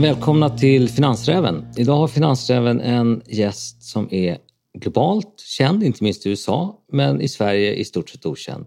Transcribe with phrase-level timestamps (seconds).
[0.00, 1.66] Välkomna till Finansräven.
[1.76, 4.38] Idag har Finansräven en gäst som är
[4.78, 8.66] globalt känd, inte minst i USA, men i Sverige i stort sett okänd.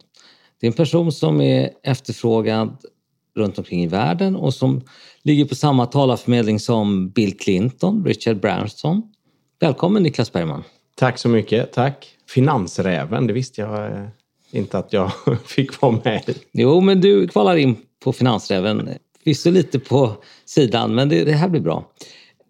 [0.60, 2.78] Det är en person som är efterfrågad
[3.36, 4.82] runt omkring i världen och som
[5.24, 9.02] ligger på samma talarförmedling som Bill Clinton, Richard Branson.
[9.60, 10.64] Välkommen Niklas Bergman.
[10.96, 12.08] Tack så mycket, tack.
[12.30, 14.08] Finansräven, det visste jag eh,
[14.52, 15.12] inte att jag
[15.46, 16.34] fick vara med i.
[16.52, 18.90] Jo, men du kvalar in på Finansräven.
[19.28, 21.92] Visst lite på sidan, men det, det här blir bra.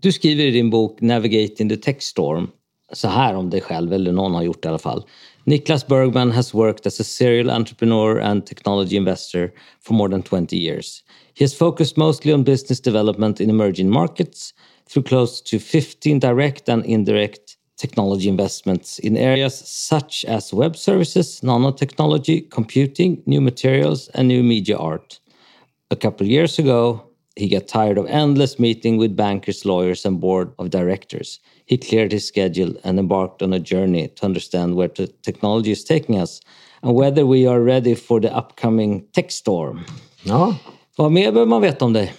[0.02, 2.48] Du skriver i din bok Navigating the Tech Storm
[2.94, 5.04] så här om dig själv, eller någon har gjort det i alla fall.
[5.44, 9.52] Niklas Bergman has worked as a serial entrepreneur and technology investor
[9.84, 11.04] for more than 20 years.
[11.34, 14.54] He has focused mostly on business development in emerging markets
[14.90, 21.42] through close to 15 direct and indirect technology investments in areas such as web services,
[21.42, 25.20] nanotechnology, computing, new materials, and new media art.
[25.90, 27.02] A couple of years ago,
[27.38, 31.40] he got tired of endless meeting with bankers, lawyers, and board of directors.
[31.66, 35.84] He cleared his schedule and embarked on a journey to understand where the technology is
[35.84, 36.42] taking us
[36.82, 39.86] and whether we are ready for the upcoming tech storm.
[40.24, 40.56] Ja.
[40.98, 42.14] Vad mer behöver man veta om dig?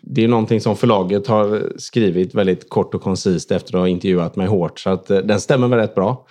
[0.00, 4.36] Det är någonting som förlaget har skrivit väldigt kort och koncist efter att ha intervjuat
[4.36, 4.80] mig hårt.
[4.80, 6.26] Så att, eh, den stämmer väl rätt bra.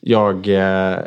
[0.00, 0.98] Jag eh,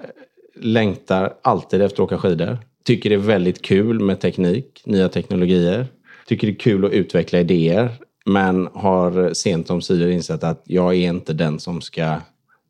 [0.56, 2.58] längtar alltid efter att åka skidor.
[2.84, 5.88] Tycker det är väldigt kul med teknik, nya teknologier.
[6.28, 7.92] Tycker det är kul att utveckla idéer.
[8.26, 12.16] Men har sent om sidor insett att jag är inte den som ska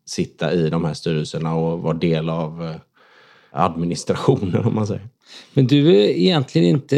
[0.06, 2.76] sitta i de här styrelserna och vara del av eh,
[3.52, 5.08] administrationen om man säger.
[5.54, 6.98] Men du är egentligen inte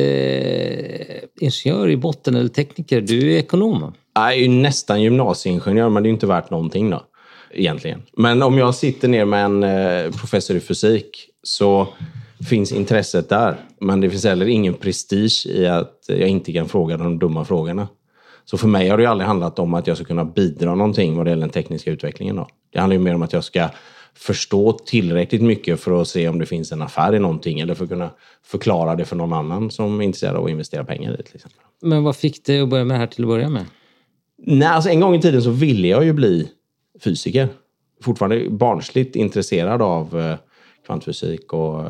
[1.39, 3.93] ingenjör i botten eller tekniker, du är ekonom.
[4.13, 7.03] Jag är nästan gymnasieingenjör men det är inte värt någonting då.
[7.51, 8.01] Egentligen.
[8.17, 11.87] Men om jag sitter ner med en eh, professor i fysik så
[12.43, 13.55] finns intresset där.
[13.79, 17.87] Men det finns heller ingen prestige i att jag inte kan fråga de dumma frågorna.
[18.45, 21.25] Så för mig har det aldrig handlat om att jag ska kunna bidra någonting vad
[21.25, 22.35] det gäller den tekniska utvecklingen.
[22.35, 22.47] Då.
[22.73, 23.69] Det handlar ju mer om att jag ska
[24.17, 27.83] förstå tillräckligt mycket för att se om det finns en affär i någonting eller för
[27.83, 28.09] att kunna
[28.45, 31.23] förklara det för någon annan som är intresserad av att investera pengar i.
[31.23, 31.59] Till exempel.
[31.81, 33.65] Men vad fick dig att börja med det här till att börja med?
[34.37, 36.49] Nej, alltså en gång i tiden så ville jag ju bli
[37.03, 37.47] fysiker.
[38.01, 40.35] Fortfarande barnsligt intresserad av eh,
[40.85, 41.83] kvantfysik och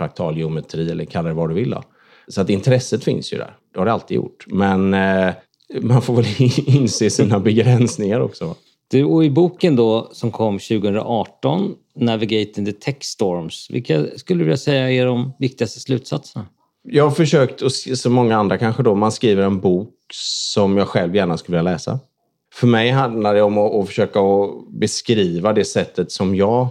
[0.00, 1.70] eh, fraktal geometri eller kalla det vad du vill.
[1.70, 1.82] Då.
[2.28, 3.56] Så att intresset finns ju där.
[3.74, 4.44] Det har det alltid gjort.
[4.46, 5.34] Men eh,
[5.80, 6.26] man får väl
[6.66, 8.54] inse sina begränsningar också.
[8.90, 14.44] Du, och i boken då som kom 2018, Navigating the Tech Storms, vilka skulle du
[14.44, 16.46] vilja säga är de viktigaste slutsatserna?
[16.82, 20.88] Jag har försökt, och som många andra kanske då, man skriver en bok som jag
[20.88, 21.98] själv gärna skulle vilja läsa.
[22.54, 26.68] För mig handlar det om att, att försöka att beskriva det sättet som jag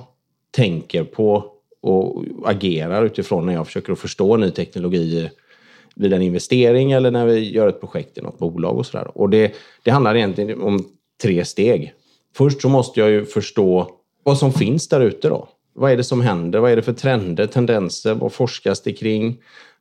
[0.52, 1.46] tänker på
[1.82, 5.30] och agerar utifrån när jag försöker att förstå ny teknologi
[5.96, 9.18] vid en investering eller när vi gör ett projekt i något bolag och sådär.
[9.18, 10.86] Och det, det handlar egentligen om
[11.22, 11.94] tre steg.
[12.36, 13.92] Först så måste jag ju förstå
[14.24, 15.48] vad som finns där ute då.
[15.74, 16.60] Vad är det som händer?
[16.60, 18.14] Vad är det för trender, tendenser?
[18.14, 19.38] Vad forskas det kring?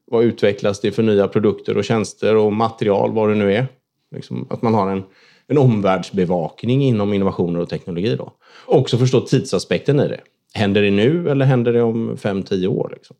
[0.06, 3.66] Vad utvecklas det för nya produkter och tjänster och material, vad det nu är?
[4.14, 5.02] Liksom att man har en,
[5.46, 8.16] en omvärldsbevakning inom innovationer och teknologi.
[8.16, 8.32] Då.
[8.66, 10.20] Också förstå tidsaspekten i det.
[10.54, 12.90] Händer det nu eller händer det om 5-10 år?
[12.94, 13.16] Liksom?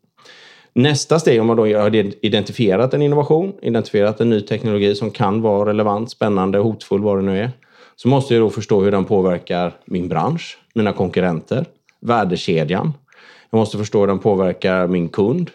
[0.73, 1.95] Nästa steg, om man då har
[2.25, 7.21] identifierat en innovation, identifierat en ny teknologi som kan vara relevant, spännande, hotfull, vad det
[7.21, 7.51] nu är,
[7.95, 11.65] så måste jag då förstå hur den påverkar min bransch, mina konkurrenter,
[11.99, 12.93] värdekedjan.
[13.49, 15.51] Jag måste förstå hur den påverkar min kund.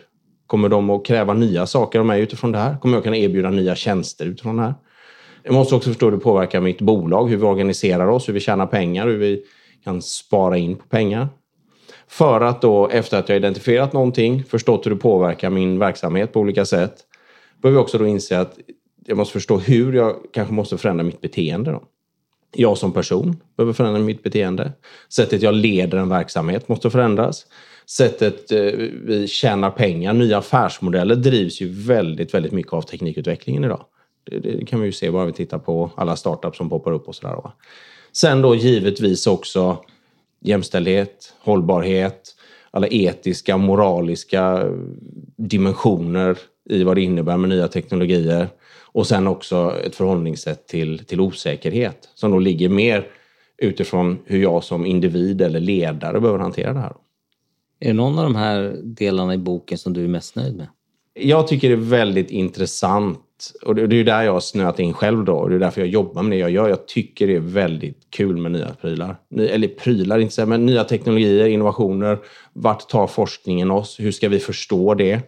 [0.47, 2.77] Kommer de att kräva nya saker av mig utifrån det här?
[2.77, 4.75] Kommer jag kunna erbjuda nya tjänster utifrån det här?
[5.43, 8.41] Jag måste också förstå hur det påverkar mitt bolag, hur vi organiserar oss, hur vi
[8.41, 9.43] tjänar pengar, hur vi
[9.84, 11.28] kan spara in på pengar.
[12.12, 16.41] För att då, efter att jag identifierat någonting, förstått hur det påverkar min verksamhet på
[16.41, 16.95] olika sätt,
[17.62, 18.59] behöver jag också då inse att
[19.06, 21.71] jag måste förstå hur jag kanske måste förändra mitt beteende.
[21.71, 21.83] Då.
[22.55, 24.73] Jag som person behöver förändra mitt beteende.
[25.09, 27.47] Sättet jag leder en verksamhet måste förändras.
[27.87, 28.62] Sättet eh,
[29.05, 33.85] vi tjänar pengar, nya affärsmodeller drivs ju väldigt, väldigt mycket av teknikutvecklingen idag.
[34.31, 37.09] Det, det kan vi ju se bara vi tittar på alla startups som poppar upp
[37.09, 37.37] och sådär.
[38.12, 39.85] Sen då givetvis också
[40.43, 42.35] jämställdhet, hållbarhet,
[42.71, 44.71] alla etiska, moraliska
[45.37, 46.39] dimensioner
[46.71, 48.49] i vad det innebär med nya teknologier.
[48.93, 53.06] Och sen också ett förhållningssätt till, till osäkerhet som då ligger mer
[53.59, 56.93] utifrån hur jag som individ eller ledare behöver hantera det här.
[57.81, 60.67] Är det någon av de här delarna i boken som du är mest nöjd med?
[61.15, 63.21] Jag tycker det är väldigt intressant
[63.62, 65.33] och det är ju där jag har snöat in själv då.
[65.33, 66.69] Och det är därför jag jobbar med det jag gör.
[66.69, 69.17] Jag tycker det är väldigt kul med nya prylar.
[69.39, 72.19] Eller prylar, inte så, men nya teknologier, innovationer.
[72.53, 74.00] Vart tar forskningen oss?
[74.00, 75.21] Hur ska vi förstå det?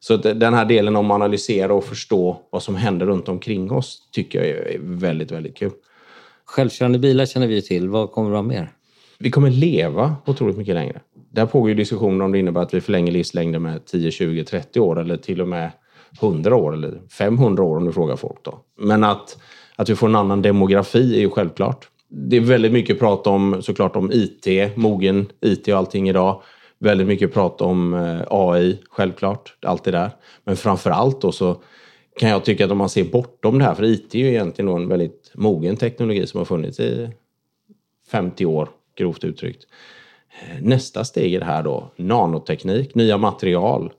[0.00, 4.08] Så den här delen om att analysera och förstå vad som händer runt omkring oss
[4.12, 5.70] tycker jag är väldigt, väldigt kul.
[6.44, 7.88] Självkörande bilar känner vi till.
[7.88, 8.70] Vad kommer det vara mer?
[9.18, 11.00] Vi kommer leva otroligt mycket längre.
[11.30, 14.80] Där pågår ju diskussioner om det innebär att vi förlänger livslängden med 10, 20, 30
[14.80, 15.70] år eller till och med
[16.20, 18.38] 100 år eller 500 år om du frågar folk.
[18.42, 18.58] Då.
[18.78, 19.38] Men att,
[19.76, 21.88] att vi får en annan demografi är ju självklart.
[22.08, 26.42] Det är väldigt mycket prat om såklart om IT, mogen IT och allting idag.
[26.78, 29.56] Väldigt mycket prat om eh, AI, självklart.
[29.66, 30.10] Allt det där.
[30.44, 31.56] Men framför allt då så
[32.18, 34.68] kan jag tycka att om man ser bortom det här, för IT är ju egentligen
[34.68, 37.10] en väldigt mogen teknologi som har funnits i
[38.10, 38.68] 50 år,
[38.98, 39.64] grovt uttryckt.
[40.40, 43.92] Eh, nästa steg är det här då, nanoteknik, nya material.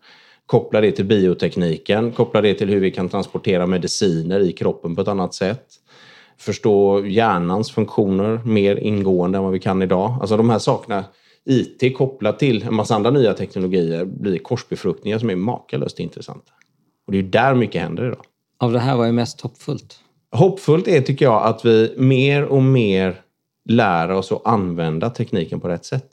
[0.46, 5.02] Koppla det till biotekniken, koppla det till hur vi kan transportera mediciner i kroppen på
[5.02, 5.66] ett annat sätt.
[6.38, 10.18] Förstå hjärnans funktioner mer ingående än vad vi kan idag.
[10.22, 11.06] Alltså de här sakerna,
[11.46, 16.52] IT kopplat till en massa andra nya teknologier blir korsbefruktningar som är makalöst intressanta.
[17.06, 18.26] Och det är där mycket händer idag.
[18.60, 20.00] Av det här, vad är mest hoppfullt?
[20.32, 23.22] Hoppfullt är, tycker jag, att vi mer och mer
[23.70, 26.10] lär oss att använda tekniken på rätt sätt.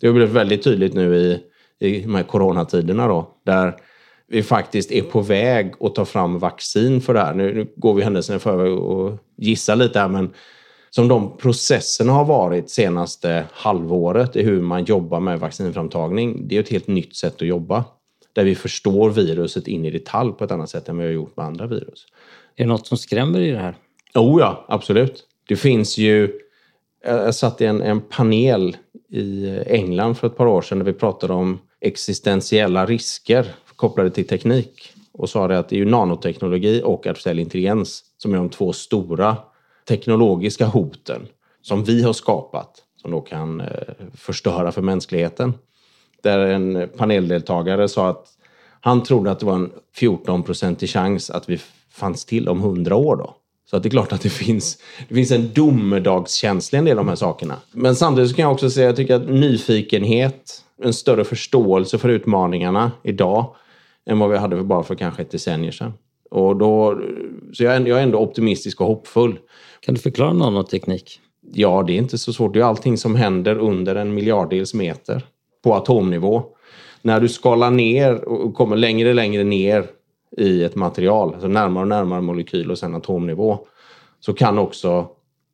[0.00, 1.40] Det har blivit väldigt tydligt nu i,
[1.80, 3.76] i de här coronatiderna då, där
[4.28, 7.34] vi faktiskt är på väg att ta fram vaccin för det här.
[7.34, 10.30] Nu, nu går vi händelserna i förväg och gissar lite här, men
[10.90, 16.60] som de processerna har varit senaste halvåret i hur man jobbar med vaccinframtagning, det är
[16.60, 17.84] ett helt nytt sätt att jobba.
[18.32, 21.36] Där vi förstår viruset in i detalj på ett annat sätt än vi har gjort
[21.36, 22.06] med andra virus.
[22.56, 23.76] Är det något som skrämmer i det här?
[24.14, 25.24] Oh ja, absolut.
[25.48, 26.40] Det finns ju...
[27.04, 28.76] Jag satt i en, en panel
[29.14, 34.26] i England för ett par år sedan när vi pratade om existentiella risker kopplade till
[34.26, 38.48] teknik och sa det att det är ju nanoteknologi och artificiell intelligens som är de
[38.48, 39.36] två stora
[39.88, 41.26] teknologiska hoten
[41.62, 43.66] som vi har skapat som då kan eh,
[44.14, 45.54] förstöra för mänskligheten.
[46.22, 48.26] Där en paneldeltagare sa att
[48.80, 52.96] han trodde att det var en 14 procentig chans att vi fanns till om 100
[52.96, 53.36] år då.
[53.70, 54.78] Så att det är klart att det finns,
[55.08, 57.56] det finns en domedagskänsla i en del av de här sakerna.
[57.72, 62.08] Men samtidigt kan jag också säga att jag tycker att nyfikenhet, en större förståelse för
[62.08, 63.54] utmaningarna idag
[64.06, 65.92] än vad vi hade för bara för kanske ett decennium sedan.
[66.30, 67.00] Och då,
[67.52, 69.38] så jag är, jag är ändå optimistisk och hoppfull.
[69.80, 71.20] Kan du förklara nanoteknik?
[71.52, 72.54] Ja, det är inte så svårt.
[72.54, 75.26] Det är allting som händer under en miljarddels meter
[75.64, 76.42] på atomnivå.
[77.02, 79.86] När du skalar ner och kommer längre och längre ner
[80.36, 83.58] i ett material, alltså närmare och närmare molekyl och sen atomnivå,
[84.20, 85.08] så kan också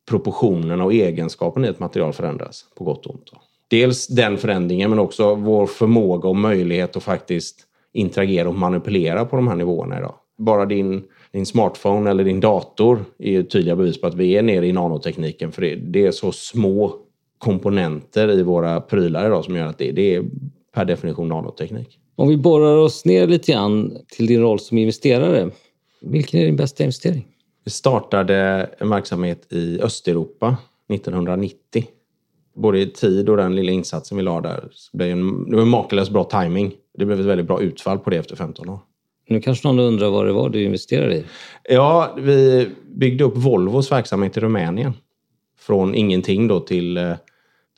[0.09, 3.31] proportionerna och egenskapen i ett material förändras på gott och ont.
[3.67, 9.35] Dels den förändringen men också vår förmåga och möjlighet att faktiskt interagera och manipulera på
[9.35, 10.13] de här nivåerna idag.
[10.37, 14.67] Bara din, din smartphone eller din dator är tydliga bevis på att vi är nere
[14.67, 16.93] i nanotekniken för det, det är så små
[17.37, 20.23] komponenter i våra prylar idag som gör att det, det är
[20.73, 21.99] per definition nanoteknik.
[22.15, 25.49] Om vi borrar oss ner lite grann till din roll som investerare.
[26.01, 27.27] Vilken är din bästa investering?
[27.63, 30.57] Vi startade en verksamhet i Östeuropa
[30.93, 31.85] 1990.
[32.55, 34.69] Både i tid och den lilla insatsen vi la där.
[34.91, 36.73] Det blev en, det var en makalöst bra timing.
[36.97, 38.79] Det blev ett väldigt bra utfall på det efter 15 år.
[39.27, 41.23] Nu kanske någon undrar vad det var du investerade i?
[41.69, 44.93] Ja, vi byggde upp Volvos verksamhet i Rumänien.
[45.59, 47.15] Från ingenting då till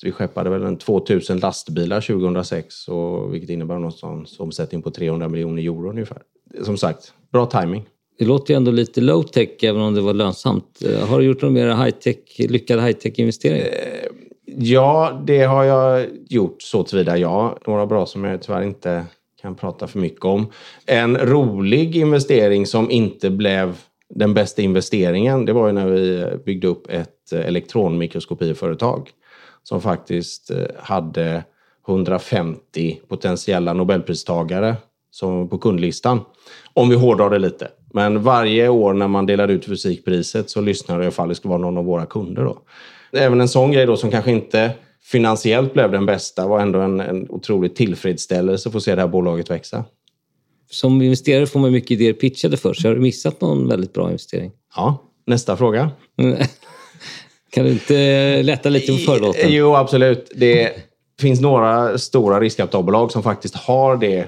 [0.02, 5.30] eh, vi skeppade väl en 2000 lastbilar 2006, och, vilket innebär någonstans omsättning på 300
[5.30, 6.22] miljoner euro ungefär.
[6.64, 7.86] Som sagt, bra timing.
[8.20, 10.82] Det låter ju ändå lite low tech även om det var lönsamt.
[10.86, 13.66] Eh, har du gjort några mer high-tech, lyckade high-tech investeringar?
[13.66, 14.10] Eh,
[14.46, 17.58] ja, det har jag gjort så tillvida ja.
[17.68, 19.06] Några bra som jag tyvärr inte
[19.42, 20.46] kan prata för mycket om.
[20.86, 23.78] En rolig investering som inte blev
[24.10, 29.10] den bästa investeringen, det var ju när vi byggde upp ett elektronmikroskopiföretag
[29.64, 31.44] som faktiskt eh, hade
[31.88, 34.76] 150 potentiella nobelpristagare
[35.12, 36.22] som på kundlistan.
[36.74, 37.68] Om vi hårdrar det lite.
[37.94, 41.60] Men varje år när man delar ut fysikpriset så lyssnar jag ifall det ska vara
[41.60, 42.44] någon av våra kunder.
[42.44, 42.62] Då.
[43.12, 44.72] Även en sån grej då som kanske inte
[45.04, 49.08] finansiellt blev den bästa var ändå en, en otrolig tillfredsställelse att få se det här
[49.08, 49.86] bolaget växa.
[50.72, 52.90] Som investerare får man mycket idéer pitchade för sig.
[52.90, 54.52] Har du missat någon väldigt bra investering?
[54.76, 55.92] Ja, nästa fråga.
[57.54, 59.54] Kan du inte lätta lite på förlåten?
[59.54, 60.32] Jo, absolut.
[60.36, 60.72] Det
[61.22, 64.28] finns några stora riskkapitalbolag som faktiskt har det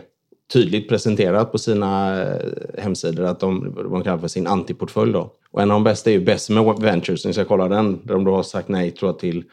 [0.54, 2.38] tydligt presenterat på sina eh,
[2.78, 5.14] hemsidor att de, de kallar för sin antiportfölj.
[5.14, 5.32] Då.
[5.52, 8.24] Och en av de bästa är ju Bessemer Ventures, ni ska kolla den, där de
[8.24, 9.44] då har sagt nej tror jag, till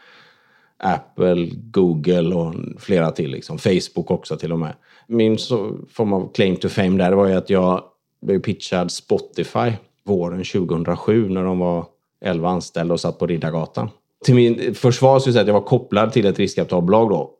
[0.77, 3.31] Apple, Google och flera till.
[3.31, 3.59] Liksom.
[3.59, 4.73] Facebook också till och med.
[5.07, 7.83] Min så, form av claim to fame där var ju att jag
[8.23, 9.73] blev pitchad Spotify
[10.05, 11.87] våren 2007 när de var
[12.23, 13.91] 11 anställda och satt på Riddargatan.
[14.25, 17.31] Till min försvar säga att jag var kopplad till ett riskkapitalbolag då.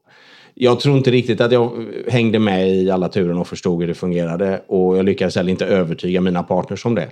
[0.55, 1.73] Jag tror inte riktigt att jag
[2.09, 4.63] hängde med i alla turen och förstod hur det fungerade.
[4.69, 7.11] Och jag lyckades heller inte övertyga mina partners om det.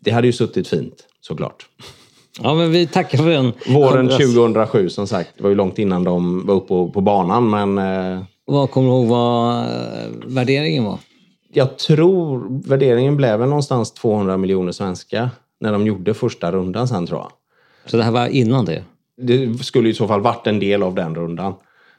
[0.00, 1.66] Det hade ju suttit fint, såklart.
[2.42, 3.52] Ja, men vi tackar för den.
[3.66, 5.30] Våren 2007 som sagt.
[5.36, 7.78] Det var ju långt innan de var uppe på, på banan, men...
[7.78, 9.66] Eh, vad kommer du ihåg vad eh,
[10.26, 10.98] värderingen var?
[11.52, 15.30] Jag tror värderingen blev väl någonstans 200 miljoner svenska
[15.62, 17.32] när de gjorde första rundan sen tror jag.
[17.86, 18.84] Så det här var innan det?
[19.16, 21.54] Det skulle i så fall varit en del av den rundan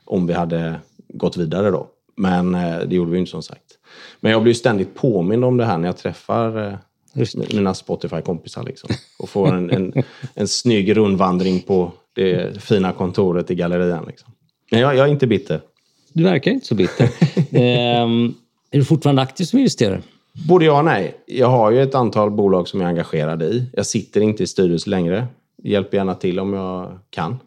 [0.06, 1.88] om vi hade gått vidare då.
[2.16, 3.64] Men eh, det gjorde vi inte som sagt.
[4.20, 6.72] Men jag blir ständigt påmind om det här när jag träffar
[7.16, 8.64] eh, mina Spotify-kompisar.
[8.64, 8.90] Liksom.
[9.20, 10.04] Och får en, en,
[10.34, 14.06] en snygg rundvandring på det fina kontoret i gallerian.
[14.08, 14.34] Liksom.
[14.72, 15.62] Men jag, jag är inte bitter.
[16.14, 17.10] Du verkar inte så bitter.
[17.52, 18.34] ehm,
[18.72, 20.02] är du fortfarande aktiv som investerare?
[20.34, 21.18] Både ja och nej.
[21.26, 23.70] Jag har ju ett antal bolag som jag är engagerad i.
[23.74, 25.28] Jag sitter inte i styrelsen längre.
[25.64, 27.40] Hjälper gärna till om jag kan.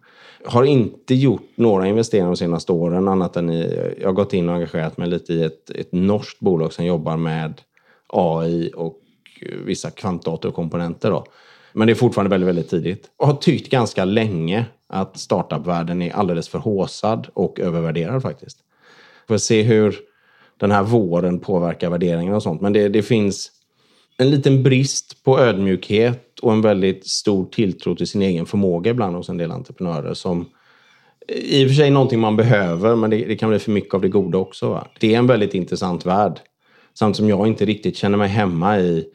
[0.44, 4.48] Har inte gjort några investeringar de senaste åren annat än i, jag har gått in
[4.48, 7.60] och engagerat mig lite i ett, ett norskt bolag som jobbar med
[8.06, 9.00] AI och
[9.64, 11.10] vissa kvantdatorkomponenter.
[11.10, 11.24] Då.
[11.72, 13.10] Men det är fortfarande väldigt, väldigt tidigt.
[13.16, 18.58] Och har tyckt ganska länge att startupvärlden är alldeles för håsad och övervärderad faktiskt.
[19.28, 19.96] Får se hur
[20.60, 22.60] den här våren påverkar värderingen och sånt.
[22.60, 23.52] Men det, det finns
[24.16, 29.16] en liten brist på ödmjukhet och en väldigt stor tilltro till sin egen förmåga ibland
[29.16, 30.46] hos en del entreprenörer som
[31.28, 33.70] eh, i och för sig är någonting man behöver, men det, det, kan bli för
[33.70, 34.68] mycket av det goda också.
[34.68, 34.86] Va?
[35.00, 36.40] Det är en väldigt intressant värld.
[36.94, 39.06] Samtidigt som jag inte riktigt känner mig hemma i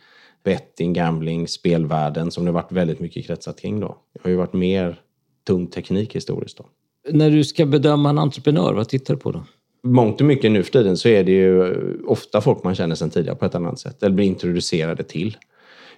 [0.44, 3.98] betting, gambling, spelvärlden som det varit väldigt mycket kretsat kring då.
[4.14, 5.00] Jag har ju varit mer
[5.48, 6.66] tung teknik historiskt då.
[7.10, 9.44] När du ska bedöma en entreprenör, vad tittar du på då?
[9.84, 13.10] Mångt och mycket nu för tiden så är det ju ofta folk man känner sedan
[13.10, 15.38] tidigare på ett annat sätt, eller blir introducerade till.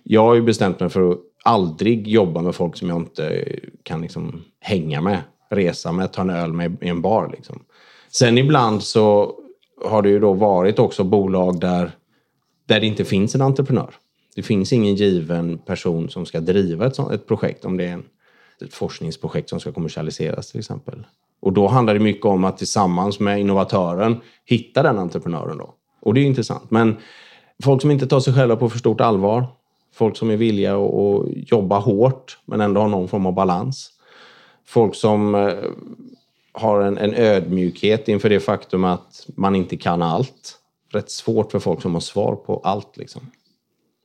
[0.04, 3.46] Jag har ju bestämt mig för att aldrig jobba med folk som jag inte
[3.84, 7.30] kan liksom hänga med, resa med, ta en öl med i en bar.
[7.36, 7.64] Liksom.
[8.10, 9.36] Sen ibland så
[9.86, 11.92] har det ju då varit också bolag där,
[12.66, 13.96] där det inte finns en entreprenör.
[14.36, 17.94] Det finns ingen given person som ska driva ett, sånt, ett projekt om det är
[17.94, 18.04] en,
[18.62, 21.06] ett forskningsprojekt som ska kommersialiseras till exempel.
[21.44, 25.74] Och då handlar det mycket om att tillsammans med innovatören hitta den entreprenören då.
[26.02, 26.72] Och det är intressant.
[26.72, 26.98] Men
[27.64, 29.46] folk som inte tar sig själva på för stort allvar.
[29.96, 33.90] Folk som är villiga att jobba hårt men ändå har någon form av balans.
[34.66, 35.54] Folk som eh,
[36.52, 40.60] har en, en ödmjukhet inför det faktum att man inte kan allt.
[40.94, 42.98] Rätt svårt för folk som har svar på allt.
[42.98, 43.22] Liksom.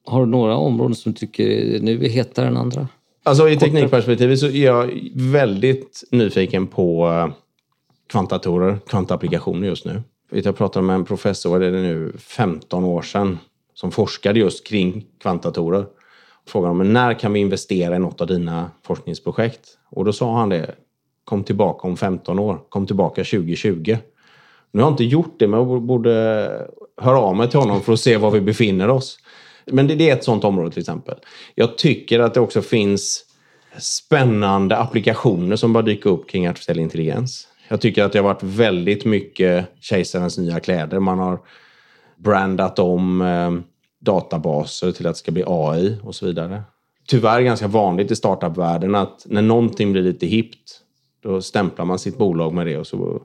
[0.07, 2.89] Har du några områden som du tycker nu är hetare än andra?
[3.29, 7.29] Alltså i teknikperspektivet så är jag väldigt nyfiken på eh,
[8.11, 10.03] kvantdatorer, kvantapplikationer just nu.
[10.31, 13.39] Jag pratade med en professor, vad är det nu, 15 år sedan,
[13.75, 15.87] som forskade just kring kvantdatorer.
[16.47, 19.69] Frågade om när kan vi investera i något av dina forskningsprojekt?
[19.91, 20.75] Och då sa han det,
[21.25, 23.97] kom tillbaka om 15 år, kom tillbaka 2020.
[24.73, 26.13] Nu har jag inte gjort det, men jag borde
[27.01, 29.19] höra av mig till honom för att se var vi befinner oss.
[29.71, 31.19] Men det, är ett sånt område till exempel.
[31.55, 33.25] Jag tycker att det också finns
[33.79, 37.49] spännande applikationer som bara dyker upp kring artificiell intelligens.
[37.69, 41.01] Jag tycker att det har varit väldigt mycket kejsarens nya kläder.
[41.01, 41.39] Man har
[42.17, 43.51] brandat om eh,
[44.01, 46.63] databaser till att det ska bli AI och så vidare.
[47.07, 50.81] Tyvärr ganska vanligt i startupvärlden att när någonting blir lite hippt
[51.23, 53.23] då stämplar man sitt bolag med det och så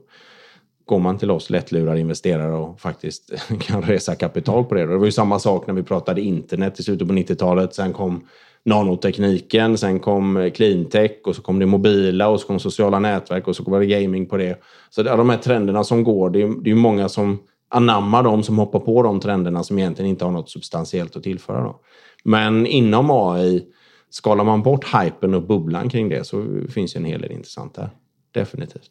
[0.86, 4.86] går man till oss lättlurade investerare och faktiskt kan resa kapital på det.
[4.86, 7.74] Det var ju samma sak när vi pratade internet i slutet på 90-talet.
[7.74, 8.26] Sen kom
[8.64, 13.48] nanotekniken, sen kom eh, cleantech och så kom det mobila och så kom sociala nätverk
[13.48, 14.60] och så var det gaming på det.
[14.90, 17.38] Så de här trenderna som går, det är, ju många som
[17.68, 21.64] anammar dem, som hoppar på de trenderna som egentligen inte har något substantiellt att tillföra.
[21.64, 21.80] Då.
[22.24, 23.66] Men inom AI,
[24.10, 27.74] skalar man bort hypen och bubblan kring det så finns ju en hel del intressant
[27.74, 27.90] där.
[28.32, 28.90] Definitivt.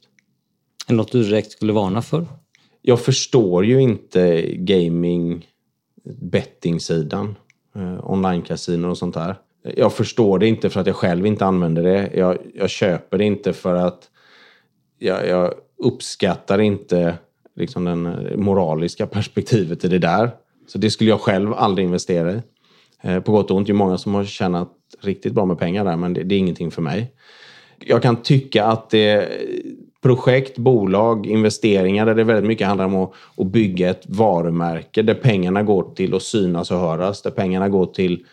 [0.87, 2.25] Är något du direkt skulle varna för?
[2.81, 5.47] Jag förstår ju inte gaming
[6.03, 7.35] betting-sidan.
[7.75, 8.43] Eh, online
[8.85, 9.35] och sånt där.
[9.75, 12.11] Jag förstår det inte för att jag själv inte använder det.
[12.13, 14.09] Jag, jag köper det inte för att
[14.99, 17.15] jag, jag uppskattar inte
[17.55, 20.31] liksom den eh, moraliska perspektivet i det där.
[20.67, 22.41] Så det skulle jag själv aldrig investera i.
[23.01, 24.71] Eh, på gott och ont, det är många som har tjänat
[25.01, 27.11] riktigt bra med pengar där, men det, det är ingenting för mig.
[27.79, 29.29] Jag kan tycka att det
[30.03, 35.13] projekt, bolag, investeringar där det väldigt mycket handlar om att, att bygga ett varumärke där
[35.13, 38.25] pengarna går till att synas och höras, där pengarna går till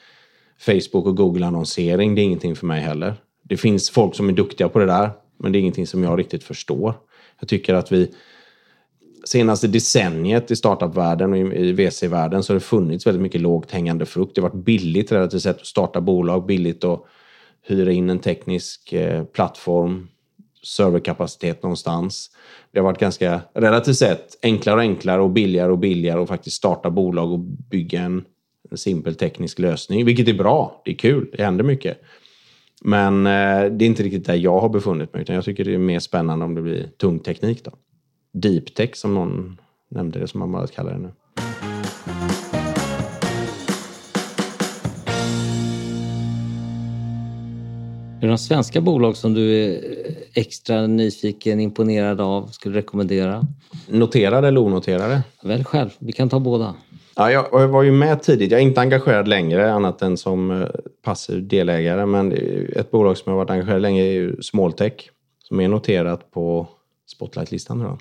[0.59, 2.15] Facebook och Google-annonsering.
[2.15, 3.15] Det är ingenting för mig heller.
[3.43, 6.19] Det finns folk som är duktiga på det där, men det är ingenting som jag
[6.19, 6.95] riktigt förstår.
[7.41, 8.11] Jag tycker att vi
[9.25, 14.07] senaste decenniet i startupvärlden och i VC-världen så har det funnits väldigt mycket lågt hängande
[14.07, 14.35] frukt.
[14.35, 17.05] Det har varit billigt relativt sett att starta bolag, billigt att
[17.67, 20.09] hyra in en teknisk eh, plattform,
[20.62, 22.31] serverkapacitet någonstans.
[22.73, 26.57] Det har varit ganska, relativt sett, enklare och enklare och billigare och billigare att faktiskt
[26.57, 27.38] starta bolag och
[27.71, 28.25] bygga en,
[28.71, 30.05] en simpel teknisk lösning.
[30.05, 32.00] Vilket är bra, det är kul, det händer mycket.
[32.81, 35.75] Men eh, det är inte riktigt där jag har befunnit mig, utan jag tycker det
[35.75, 37.64] är mer spännande om det blir tung teknik.
[37.64, 37.71] Då.
[38.33, 41.11] Deep tech som någon nämnde det, som man bara kallar det nu.
[48.21, 49.81] Är det några svenska bolag som du är
[50.35, 53.47] extra nyfiken, imponerad av, skulle rekommendera?
[53.89, 55.23] Noterade eller onoterade?
[55.43, 56.75] Välj själv, vi kan ta båda.
[57.17, 58.50] Ja, jag var ju med tidigt.
[58.50, 60.69] Jag är inte engagerad längre annat än som eh,
[61.03, 62.07] passiv delägare.
[62.07, 62.33] Men
[62.77, 66.67] ett bolag som jag varit engagerad länge är ju Smalltech som är noterat på
[67.07, 67.99] Spotlight-listan.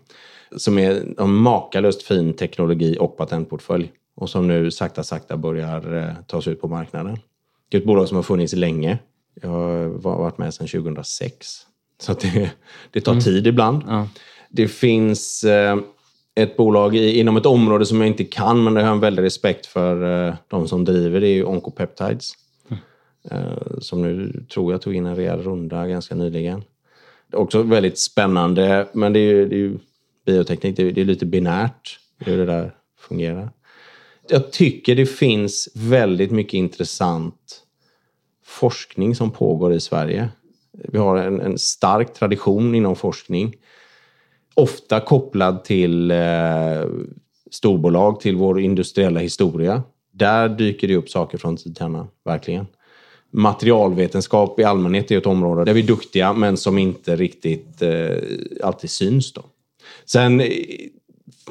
[0.57, 6.23] Som är en makalöst fin teknologi och patentportfölj och som nu sakta sakta börjar eh,
[6.27, 7.17] tas ut på marknaden.
[7.69, 8.97] Det är ett bolag som har funnits länge.
[9.41, 11.65] Jag har varit med sedan 2006.
[12.01, 12.51] Så det,
[12.91, 13.23] det tar mm.
[13.23, 13.83] tid ibland.
[13.87, 14.07] Ja.
[14.49, 15.77] Det finns eh,
[16.35, 18.99] ett bolag i, inom ett område som jag inte kan, men det har jag en
[18.99, 21.21] väldig respekt för eh, de som driver.
[21.21, 22.31] Det är Oncopeptides.
[22.69, 22.81] Mm.
[23.31, 26.63] Eh, som nu tror jag tog in en rejäl runda ganska nyligen.
[27.27, 29.77] Det är också väldigt spännande, men det är ju, det är ju
[30.25, 30.77] bioteknik.
[30.77, 33.51] Det är, det är lite binärt hur det där fungerar.
[34.29, 37.63] Jag tycker det finns väldigt mycket intressant
[38.59, 40.29] forskning som pågår i Sverige.
[40.71, 43.55] Vi har en, en stark tradition inom forskning
[44.59, 46.17] ofta kopplad till eh,
[47.51, 49.83] storbolag, till vår industriella historia.
[50.11, 52.67] Där dyker det upp saker från tid till annan, verkligen.
[53.31, 58.17] Materialvetenskap i allmänhet är ett område där vi är duktiga men som inte riktigt eh,
[58.63, 59.33] alltid syns.
[59.33, 59.41] Då.
[60.05, 60.47] Sen eh,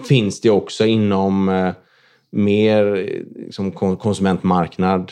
[0.08, 1.72] finns det också inom eh,
[2.30, 5.04] mer eh, liksom, konsumentmarknad, eh,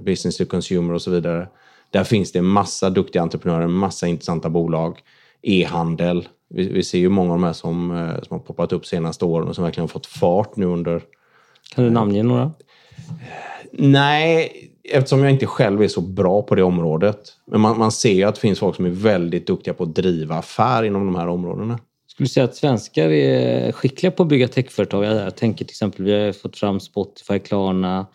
[0.00, 1.48] business to consumer och så vidare.
[1.90, 4.98] Där finns det en massa duktiga entreprenörer, massa intressanta bolag,
[5.42, 8.86] e-handel, vi, vi, ser ju många av de här som, eh, som har poppat upp
[8.86, 11.02] senaste åren och som verkligen har fått fart nu under...
[11.74, 12.52] Kan du namnge några?
[13.72, 14.50] Nej,
[14.84, 17.32] eftersom jag inte själv är så bra på det området.
[17.46, 19.94] Men man, man ser ju att det finns folk som är väldigt duktiga på att
[19.94, 21.78] driva affär inom de här områdena.
[22.06, 25.04] Skulle du säga att svenskar är skickliga på att bygga techföretag?
[25.04, 28.06] Jag tänker till exempel, vi har fått fram Spotify, Klarna,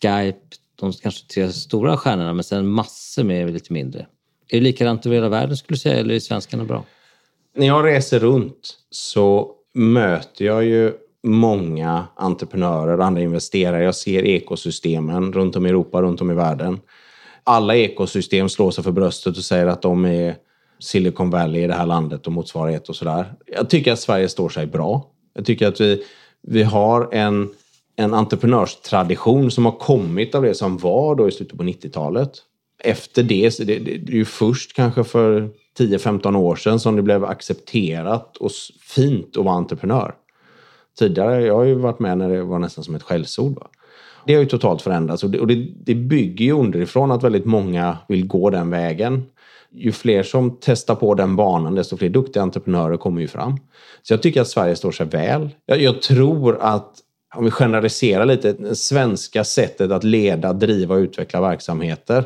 [0.00, 0.38] Skype,
[0.86, 4.06] de kanske tre stora stjärnorna, men sen massor med lite mindre.
[4.48, 6.84] Är det likadant över hela världen skulle du säga, eller är svenskarna bra?
[7.56, 10.92] När jag reser runt så möter jag ju
[11.22, 13.84] många entreprenörer och andra investerare.
[13.84, 16.80] Jag ser ekosystemen runt om i Europa, runt om i världen.
[17.44, 20.36] Alla ekosystem slår sig för bröstet och säger att de är
[20.78, 23.34] Silicon Valley i det här landet och motsvarighet och sådär.
[23.46, 25.06] Jag tycker att Sverige står sig bra.
[25.34, 26.04] Jag tycker att vi,
[26.42, 27.54] vi har en,
[27.96, 32.32] en entreprenörstradition som har kommit av det som var då i slutet på 90-talet.
[32.84, 37.24] Efter det, det, det är ju först kanske för 10-15 år sedan som det blev
[37.24, 38.50] accepterat och
[38.80, 40.14] fint att vara entreprenör.
[40.98, 43.54] Tidigare, jag har ju varit med när det var nästan som ett skällsord.
[43.54, 43.66] Va?
[44.26, 47.44] Det har ju totalt förändrats och, det, och det, det bygger ju underifrån att väldigt
[47.44, 49.22] många vill gå den vägen.
[49.70, 53.56] Ju fler som testar på den banan, desto fler duktiga entreprenörer kommer ju fram.
[54.02, 55.50] Så jag tycker att Sverige står sig väl.
[55.66, 56.94] Jag, jag tror att
[57.34, 62.24] om vi generaliserar lite, det svenska sättet att leda, driva och utveckla verksamheter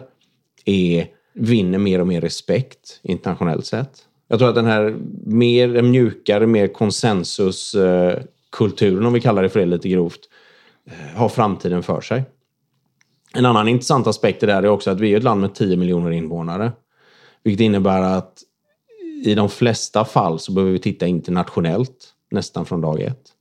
[0.65, 3.91] är vinner mer och mer respekt internationellt sett.
[4.29, 9.61] Jag tror att den här mer mjukare, mer konsensuskulturen, eh, om vi kallar det för
[9.61, 10.21] det lite grovt,
[10.87, 12.25] eh, har framtiden för sig.
[13.35, 16.11] En annan intressant aspekt är är också att vi är ett land med 10 miljoner
[16.11, 16.73] invånare.
[17.43, 18.43] Vilket innebär att
[19.25, 23.36] i de flesta fall så behöver vi titta internationellt nästan från dag ett.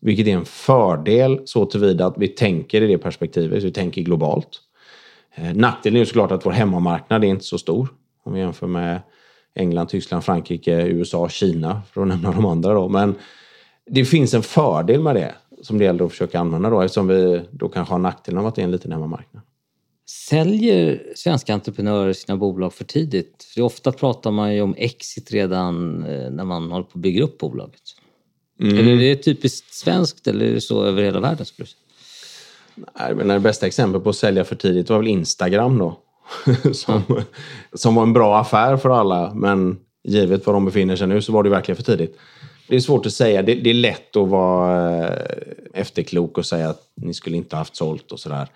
[0.00, 4.48] Vilket är en fördel så tillvida att vi tänker i det perspektivet, vi tänker globalt.
[5.34, 7.88] Eh, nackdelen är ju såklart att vår hemmamarknad är inte så stor
[8.22, 9.00] om vi jämför med
[9.54, 12.74] England, Tyskland, Frankrike, USA, Kina för att nämna de andra.
[12.74, 12.88] Då.
[12.88, 13.14] Men
[13.86, 17.42] det finns en fördel med det som det gäller att försöka använda då eftersom vi
[17.50, 19.42] då kanske har nackdelen av att det är en liten hemmamarknad.
[20.28, 23.44] Säljer svenska entreprenörer sina bolag för tidigt?
[23.54, 27.24] För ofta pratar man ju om exit redan eh, när man håller på att bygga
[27.24, 27.82] upp bolaget.
[28.60, 28.78] Mm.
[28.78, 31.46] Eller är det typiskt svenskt eller är det så över hela världen?
[31.46, 31.68] Skulle?
[32.74, 36.00] Nej, men det bästa exempel på att sälja för tidigt var väl Instagram då.
[36.72, 37.22] som, mm.
[37.72, 41.32] som var en bra affär för alla, men givet var de befinner sig nu så
[41.32, 42.18] var det verkligen för tidigt.
[42.68, 43.42] Det är svårt att säga.
[43.42, 45.26] Det, det är lätt att vara eh,
[45.74, 48.48] efterklok och säga att ni skulle inte haft sålt och sådär.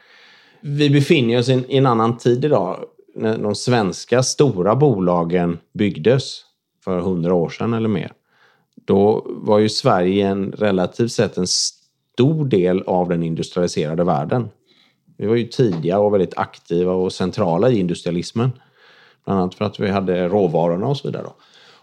[0.60, 2.84] Vi befinner oss i en annan tid idag.
[3.14, 6.40] När de svenska stora bolagen byggdes
[6.84, 8.12] för hundra år sedan eller mer.
[8.84, 14.48] Då var ju Sverige en relativt sett en stor del av den industrialiserade världen.
[15.18, 18.50] Vi var ju tidiga och väldigt aktiva och centrala i industrialismen.
[19.24, 21.26] Bland annat för att vi hade råvarorna och så vidare.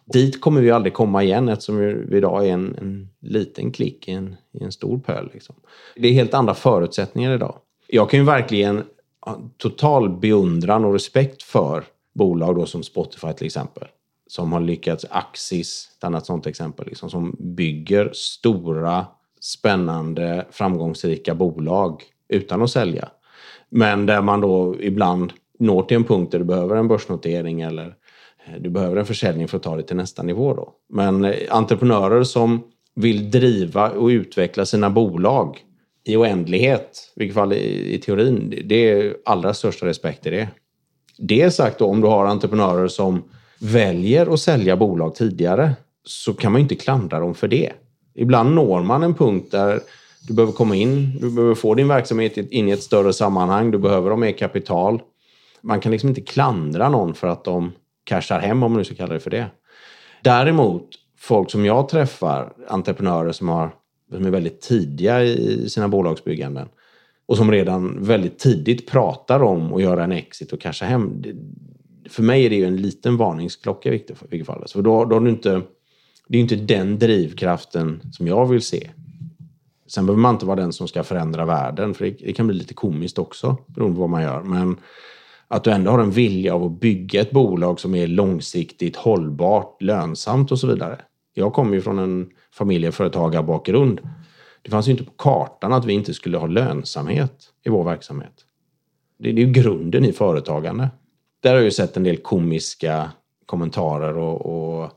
[0.05, 4.11] Dit kommer vi aldrig komma igen eftersom vi idag är en, en liten klick i
[4.11, 5.29] en, i en stor pöl.
[5.33, 5.55] Liksom.
[5.95, 7.55] Det är helt andra förutsättningar idag.
[7.87, 8.83] Jag kan ju verkligen
[9.21, 11.83] ha total beundran och respekt för
[12.15, 13.87] bolag då som Spotify till exempel.
[14.27, 19.05] Som har lyckats, Axis, ett annat sånt exempel, liksom, som bygger stora,
[19.39, 23.09] spännande, framgångsrika bolag utan att sälja.
[23.69, 27.95] Men där man då ibland når till en punkt där du behöver en börsnotering eller
[28.45, 30.53] eh, du behöver en försäljning för att ta det till nästa nivå.
[30.53, 30.73] Då.
[30.89, 32.63] Men eh, entreprenörer som
[32.95, 35.59] vill driva och utveckla sina bolag
[36.03, 40.47] i oändlighet, i vilket fall i, i teorin, det är allra största respekt i det.
[41.17, 43.23] Det sagt då, om du har entreprenörer som
[43.59, 47.71] väljer att sälja bolag tidigare så kan man ju inte klandra dem för det.
[48.15, 49.79] Ibland når man en punkt där
[50.27, 53.77] du behöver komma in, du behöver få din verksamhet in i ett större sammanhang, du
[53.77, 55.01] behöver ha mer kapital.
[55.61, 57.71] Man kan liksom inte klandra någon för att de
[58.03, 59.45] cashar hem, om man nu ska kalla det för det.
[60.23, 63.71] Däremot, folk som jag träffar, entreprenörer som, har,
[64.11, 66.67] som är väldigt tidiga i sina bolagsbygganden
[67.25, 71.23] och som redan väldigt tidigt pratar om att göra en exit och casha hem.
[72.09, 74.65] För mig är det ju en liten varningsklocka i vilket fall.
[74.67, 75.61] För då, då har du inte,
[76.27, 78.89] det är inte den drivkraften som jag vill se.
[79.87, 82.55] Sen behöver man inte vara den som ska förändra världen, för det, det kan bli
[82.55, 84.43] lite komiskt också, beroende på vad man gör.
[84.43, 84.77] Men
[85.47, 89.81] att du ändå har en vilja av att bygga ett bolag som är långsiktigt hållbart,
[89.81, 91.01] lönsamt och så vidare.
[91.33, 94.01] Jag kommer ju från en familjeföretagarbakgrund.
[94.61, 98.33] Det fanns ju inte på kartan att vi inte skulle ha lönsamhet i vår verksamhet.
[99.19, 100.89] Det är ju grunden i företagande.
[101.39, 103.11] Där har jag ju sett en del komiska
[103.45, 104.91] kommentarer och, och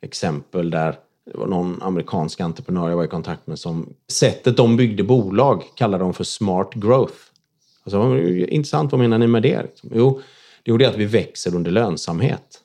[0.00, 0.98] exempel där
[1.32, 5.62] det var någon amerikansk entreprenör jag var i kontakt med som sättet de byggde bolag
[5.74, 7.14] kallade de för smart growth.
[7.84, 9.62] Alltså, intressant, vad menar ni med det?
[9.62, 10.20] Liksom, jo,
[10.62, 12.60] det är det att vi växer under lönsamhet.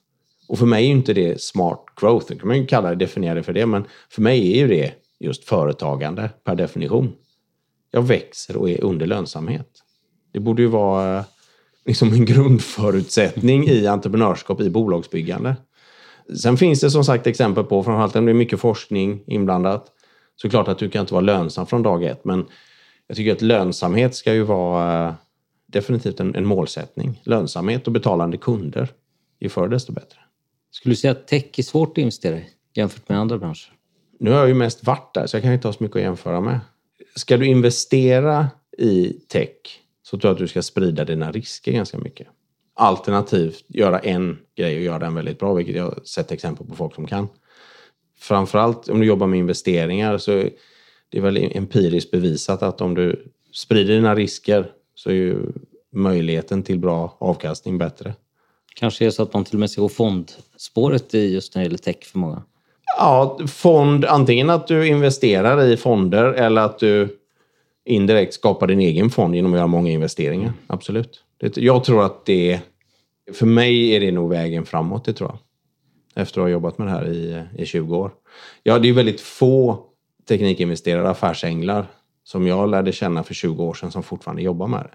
[0.48, 3.34] Och för mig är inte det smart growth, det kan man ju kalla det, definiera
[3.34, 7.14] det för det, men för mig är ju det just företagande per definition.
[7.92, 9.70] Jag växer och är under lönsamhet.
[10.32, 11.26] Det borde ju vara
[11.86, 15.56] liksom en grundförutsättning i entreprenörskap, i bolagsbyggande.
[16.42, 19.86] Sen finns det som sagt exempel på, framförallt om det är mycket forskning inblandat,
[20.36, 22.46] så klart att du kan inte vara lönsam från dag ett, men
[23.08, 25.14] jag tycker att lönsamhet ska ju vara eh,
[25.68, 27.22] definitivt en, en målsättning.
[27.24, 28.90] Lönsamhet och betalande kunder,
[29.40, 30.20] ju förr desto bättre.
[30.72, 33.74] Skulle du säga att tech är svårt att investera i jämfört med andra branscher?
[34.20, 36.04] Nu har jag ju mest varit där, så jag kan inte ha så mycket att
[36.04, 36.60] jämföra med.
[37.16, 39.50] Ska du investera i tech
[40.10, 42.28] så tror jag att du ska sprida dina risker ganska mycket.
[42.74, 46.76] Alternativt göra en grej och göra den väldigt bra, vilket jag har sett exempel på
[46.76, 47.28] folk som kan.
[48.20, 50.52] Framförallt om du jobbar med investeringar så är
[51.10, 55.38] det väl empiriskt bevisat att om du sprider dina risker så är ju
[55.94, 58.14] möjligheten till bra avkastning bättre.
[58.76, 61.62] Kanske är det så att man till och med ska gå fondspåret i just när
[61.62, 62.44] det gäller tech för många?
[62.98, 67.19] Ja, fond, antingen att du investerar i fonder eller att du
[67.86, 70.54] indirekt skapar din egen fond genom att göra många investeringar.
[70.68, 71.24] Absolut.
[71.56, 72.60] Jag tror att det,
[73.34, 75.40] för mig är det nog vägen framåt, det tror jag.
[76.24, 78.12] Efter att ha jobbat med det här i, i 20 år.
[78.64, 79.86] Ja, det är väldigt få
[80.28, 81.88] teknikinvesterare, affärsänglar,
[82.24, 84.92] som jag lärde känna för 20 år sedan som fortfarande jobbar med det.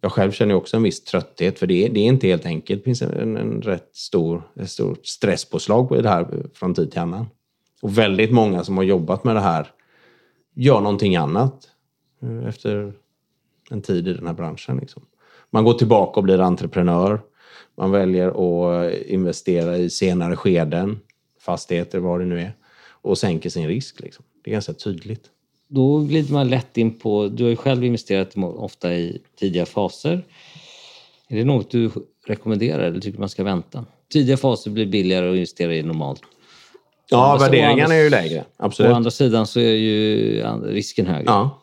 [0.00, 2.80] Jag själv känner också en viss trötthet, för det är, det är inte helt enkelt.
[2.80, 7.00] Det finns en, en rätt stor, ett stort stresspåslag på det här från tid till
[7.00, 7.26] annan.
[7.82, 9.68] Och väldigt många som har jobbat med det här
[10.54, 11.69] gör någonting annat
[12.48, 12.92] efter
[13.70, 14.76] en tid i den här branschen.
[14.76, 15.02] Liksom.
[15.50, 17.20] Man går tillbaka och blir entreprenör.
[17.76, 21.00] Man väljer att investera i senare skeden,
[21.40, 22.52] fastigheter, vad det nu är,
[23.02, 24.00] och sänker sin risk.
[24.00, 24.24] Liksom.
[24.44, 25.24] Det är ganska tydligt.
[25.68, 30.24] Då glider man lätt in på, du har ju själv investerat ofta i tidiga faser.
[31.28, 31.90] Är det något du
[32.26, 33.84] rekommenderar eller tycker man ska vänta?
[34.12, 36.22] Tidiga faser blir billigare att investera i normalt.
[37.10, 38.44] Ja, värderingarna är ju lägre.
[38.56, 38.92] Absolut.
[38.92, 41.24] Å andra sidan så är ju risken högre.
[41.26, 41.59] Ja.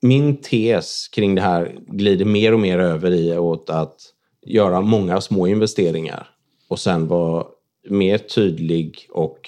[0.00, 4.00] Min tes kring det här glider mer och mer över i åt att
[4.46, 6.30] göra många små investeringar
[6.68, 7.44] och sen vara
[7.88, 9.38] mer tydlig och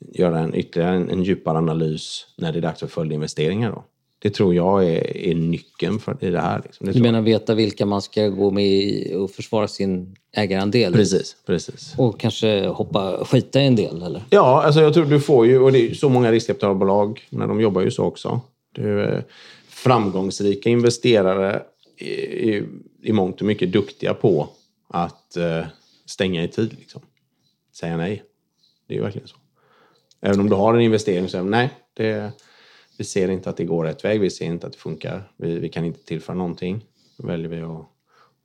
[0.00, 3.70] göra en ytterligare en, en djupare analys när det är dags för följdinvesteringar.
[3.70, 3.84] Då.
[4.22, 6.60] Det tror jag är, är nyckeln för, i det här.
[6.64, 6.86] Liksom.
[6.86, 10.92] Det du menar veta vilka man ska gå med och försvara sin ägarandel?
[10.92, 11.94] Precis, precis.
[11.96, 14.02] Och kanske hoppa, skita i en del?
[14.02, 14.22] Eller?
[14.30, 17.60] Ja, alltså jag tror du får ju, och det är så många riskkapitalbolag, när de
[17.60, 18.40] jobbar ju så också.
[18.74, 19.20] Du, eh,
[19.82, 21.62] framgångsrika investerare
[21.98, 22.66] är
[23.02, 24.48] i mångt och mycket duktiga på
[24.88, 25.64] att eh,
[26.06, 26.76] stänga i tid.
[26.78, 27.02] Liksom.
[27.76, 28.22] Säga nej.
[28.88, 29.36] Det är verkligen så.
[30.20, 32.32] Även om du har en investering så säger nej, det,
[32.98, 34.20] vi ser inte att det går rätt väg.
[34.20, 35.32] Vi ser inte att det funkar.
[35.36, 36.84] Vi, vi kan inte tillföra någonting.
[37.16, 37.86] Då väljer vi att,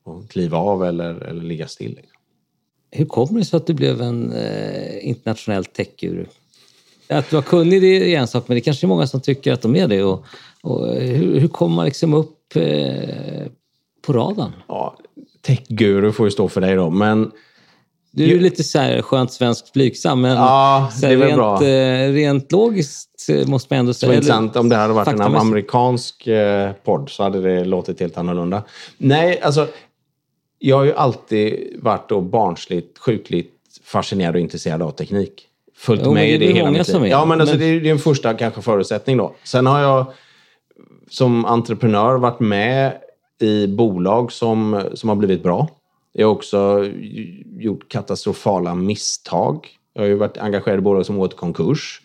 [0.06, 1.96] att kliva av eller, eller ligga still.
[1.96, 2.18] Liksom.
[2.92, 6.26] Hur kommer det sig att du blev en eh, internationell techguru?
[7.08, 9.54] Att du var kunnig det är en sak, men det kanske är många som tycker
[9.54, 10.04] att de är det.
[10.04, 10.26] Och,
[10.66, 13.48] och hur, hur kommer man liksom upp eh,
[14.02, 14.52] på radarn?
[14.68, 14.98] Ja,
[15.42, 17.32] techguru får ju stå för dig då, men
[18.12, 21.64] du är ju lite så här skönt svenskt blygsam, men ja, det är rent, bra.
[21.64, 24.10] Eh, rent logiskt eh, måste man ändå säga...
[24.10, 24.56] Det intressant.
[24.56, 28.64] Om det hade varit en amerikansk eh, podd så hade det låtit helt annorlunda.
[28.98, 29.68] Nej, alltså
[30.60, 33.52] jag har ju alltid varit då barnsligt, sjukligt
[33.84, 35.48] fascinerad och intresserad av teknik.
[35.78, 37.06] Följt Jo, med det i det väl hela mitt liv.
[37.06, 39.36] Ja, men alltså, Men- det är det är en första kanske förutsättning då.
[39.44, 40.06] Sen har jag
[41.10, 42.94] som entreprenör varit med
[43.40, 45.68] i bolag som, som har blivit bra.
[46.14, 46.86] Jag har också
[47.60, 49.68] gjort katastrofala misstag.
[49.94, 52.02] Jag har ju varit engagerad i bolag som gått konkurs.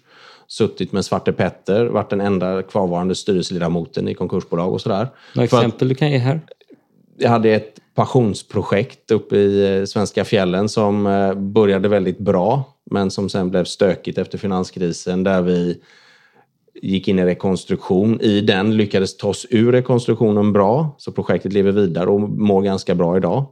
[0.46, 5.08] Suttit med Svarte Petter, varit den enda kvarvarande styrelseledamoten i konkursbolag och sådär.
[5.34, 6.40] Några exempel du kan ge här?
[7.20, 13.10] jag hade ett passionsprojekt uppe i eh, svenska fjällen som eh, började väldigt bra, men
[13.10, 15.80] som sen blev stökigt efter finanskrisen där vi
[16.82, 18.20] gick in i rekonstruktion.
[18.20, 22.94] I den lyckades ta oss ur rekonstruktionen bra, så projektet lever vidare och mår ganska
[22.94, 23.44] bra idag.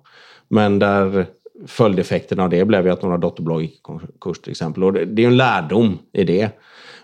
[0.49, 1.27] Men där
[1.67, 4.85] följdeffekten av det blev ju att några dotterbolag gick i konkurs till exempel.
[4.85, 6.51] Och det är ju en lärdom i det.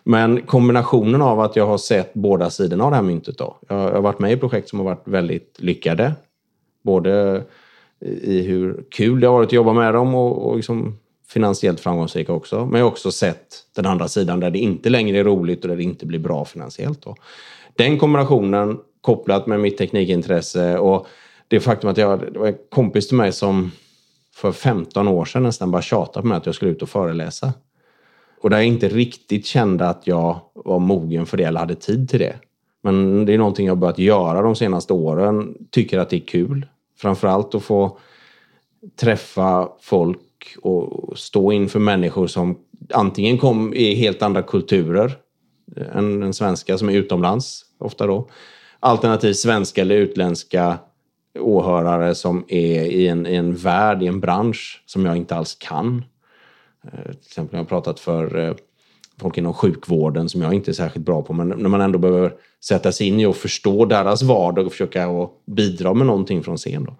[0.05, 3.57] Men kombinationen av att jag har sett båda sidorna av det här myntet då.
[3.69, 6.13] Jag jag har varit med i projekt som har varit väldigt lyckade.
[6.83, 7.43] Både
[8.23, 12.33] i hur kul det har varit att jobba med dem och, och liksom finansiellt framgångsrika
[12.33, 12.67] också.
[12.67, 15.69] Men jag har också sett den andra sidan där det inte längre är roligt och
[15.69, 17.03] där det inte blir bra finansiellt.
[17.03, 17.17] Då.
[17.77, 21.07] Den kombinationen kopplat med mitt teknikintresse och
[21.49, 23.71] det faktum att jag, det var en kompis till mig som
[24.35, 27.53] för 15 år sedan nästan bara tjatade på mig att jag skulle ut och föreläsa.
[28.41, 32.09] Och där jag inte riktigt kände att jag var mogen för det eller hade tid
[32.09, 32.37] till det.
[32.83, 35.55] Men det är någonting jag har börjat göra de senaste åren.
[35.71, 36.67] Tycker att det är kul.
[36.99, 37.99] Framförallt att få
[39.01, 40.19] träffa folk
[40.63, 42.59] och stå inför människor som
[42.93, 45.17] antingen kom i helt andra kulturer
[45.93, 48.29] än den svenska som är utomlands ofta då.
[48.81, 50.79] Alternativt svenska eller utländska
[51.39, 55.55] åhörare som är i en, i en värld, i en bransch som jag inte alls
[55.55, 56.05] kan.
[56.85, 58.55] Eh, till exempel jag har pratat för eh,
[59.21, 62.33] folk inom sjukvården som jag inte är särskilt bra på, men när man ändå behöver
[62.65, 65.09] sätta sig in i och förstå deras vardag och försöka
[65.47, 66.85] bidra med någonting från scen.
[66.85, 66.97] Då.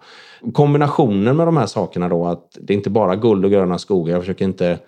[0.51, 4.13] Kombinationen med de här sakerna då, att det är inte bara guld och gröna skogar.
[4.13, 4.79] Jag försöker inte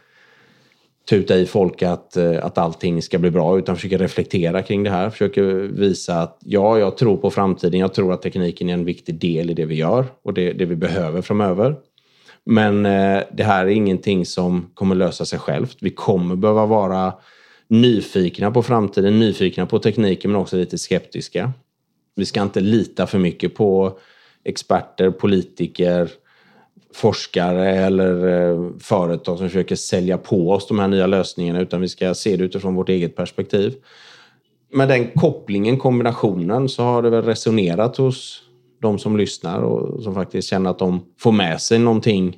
[1.10, 4.90] tuta i folk att, eh, att allting ska bli bra, utan försöker reflektera kring det
[4.90, 5.10] här.
[5.10, 7.80] Försöker visa att ja, jag tror på framtiden.
[7.80, 10.66] Jag tror att tekniken är en viktig del i det vi gör och det, det
[10.66, 11.76] vi behöver framöver.
[12.50, 15.78] Men eh, det här är ingenting som kommer lösa sig självt.
[15.80, 17.14] Vi kommer behöva vara
[17.68, 21.52] nyfikna på framtiden, nyfikna på tekniken men också lite skeptiska.
[22.16, 24.00] Vi ska inte lita för mycket på
[24.44, 26.10] experter, politiker,
[26.94, 31.90] forskare eller eh, företag som försöker sälja på oss de här nya lösningarna utan vi
[31.90, 33.76] ska se det utifrån vårt eget perspektiv.
[34.72, 38.47] Med den kopplingen, kombinationen, så har det väl resonerat hos
[38.82, 42.38] de som lyssnar och som faktiskt känner att de får med sig någonting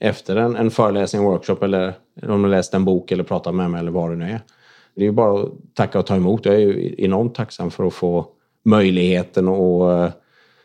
[0.00, 1.88] efter en, en föreläsning, workshop eller
[2.22, 4.40] om de har läst en bok eller pratat med mig eller vad det nu är.
[4.94, 6.44] Det är ju bara att tacka och ta emot.
[6.44, 8.26] Jag är ju enormt tacksam för att få
[8.64, 10.12] möjligheten att eh,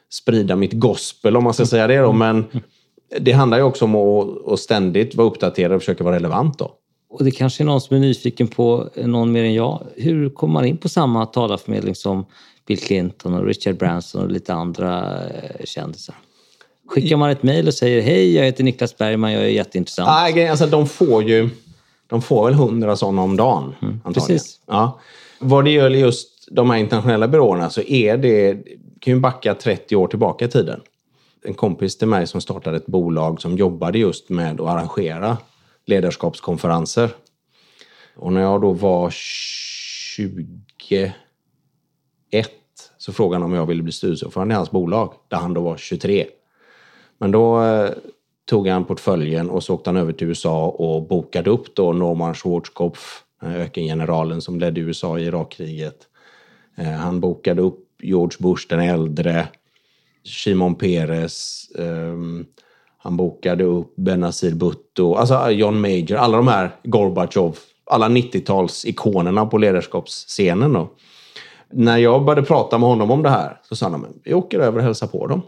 [0.09, 2.13] sprida mitt gospel om man ska säga det då.
[2.13, 2.45] Men
[3.19, 6.71] det handlar ju också om att, ständigt vara uppdaterad och försöka vara relevant då.
[7.09, 10.53] Och det kanske är någon som är nyfiken på, någon mer än jag, hur kommer
[10.53, 12.25] man in på samma talarförmedling som
[12.67, 16.15] Bill Clinton och Richard Branson och lite andra eh, kändisar?
[16.88, 20.36] Skickar man ett mejl och säger hej, jag heter Niklas Bergman, jag är jätteintressant.
[20.36, 21.49] Nej, alltså, de får ju
[22.08, 23.63] de får väl hundra sådana om dagen.
[23.82, 24.13] antagligen.
[24.13, 24.60] precis.
[24.65, 24.99] Ja.
[25.39, 28.63] Vad det gäller just de här internationella byråerna så är det,
[28.99, 30.82] kan ju backa 30 år tillbaka i tiden.
[31.45, 35.38] En kompis till mig som startade ett bolag som jobbade just med att arrangera
[35.86, 37.10] ledarskapskonferenser.
[38.15, 39.13] Och när jag då var
[42.31, 42.49] 1.
[42.97, 45.77] så frågade han om jag ville bli styrelseordförande i hans bolag, där han då var
[45.77, 46.25] 23.
[47.17, 47.89] Men då eh,
[48.45, 52.35] tog han portföljen och så åkte han över till USA och bokade upp då Norman
[52.35, 56.07] Schwarzkopf, ökengeneralen som ledde USA i Irakkriget.
[56.77, 59.47] Eh, han bokade upp George Bush den äldre,
[60.23, 62.45] Shimon Peres, um,
[62.97, 69.57] han bokade upp Benazir Bhutto, alltså John Major, alla de här Gorbachev, alla 90-talsikonerna på
[69.57, 70.73] ledarskapsscenen.
[70.73, 70.89] Då.
[71.77, 74.59] När jag började prata med honom om det här så sa han, att vi åker
[74.59, 75.41] över och hälsar på dem.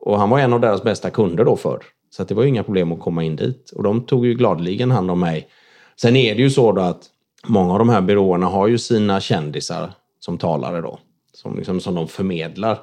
[0.00, 1.82] Och han var en av deras bästa kunder då förr.
[2.10, 3.70] Så att det var ju inga problem att komma in dit.
[3.70, 5.48] Och de tog ju gladeligen hand om mig.
[5.96, 7.02] Sen är det ju så då att
[7.46, 10.98] många av de här byråerna har ju sina kändisar som talare då.
[11.32, 12.78] Som, liksom, som de förmedlar.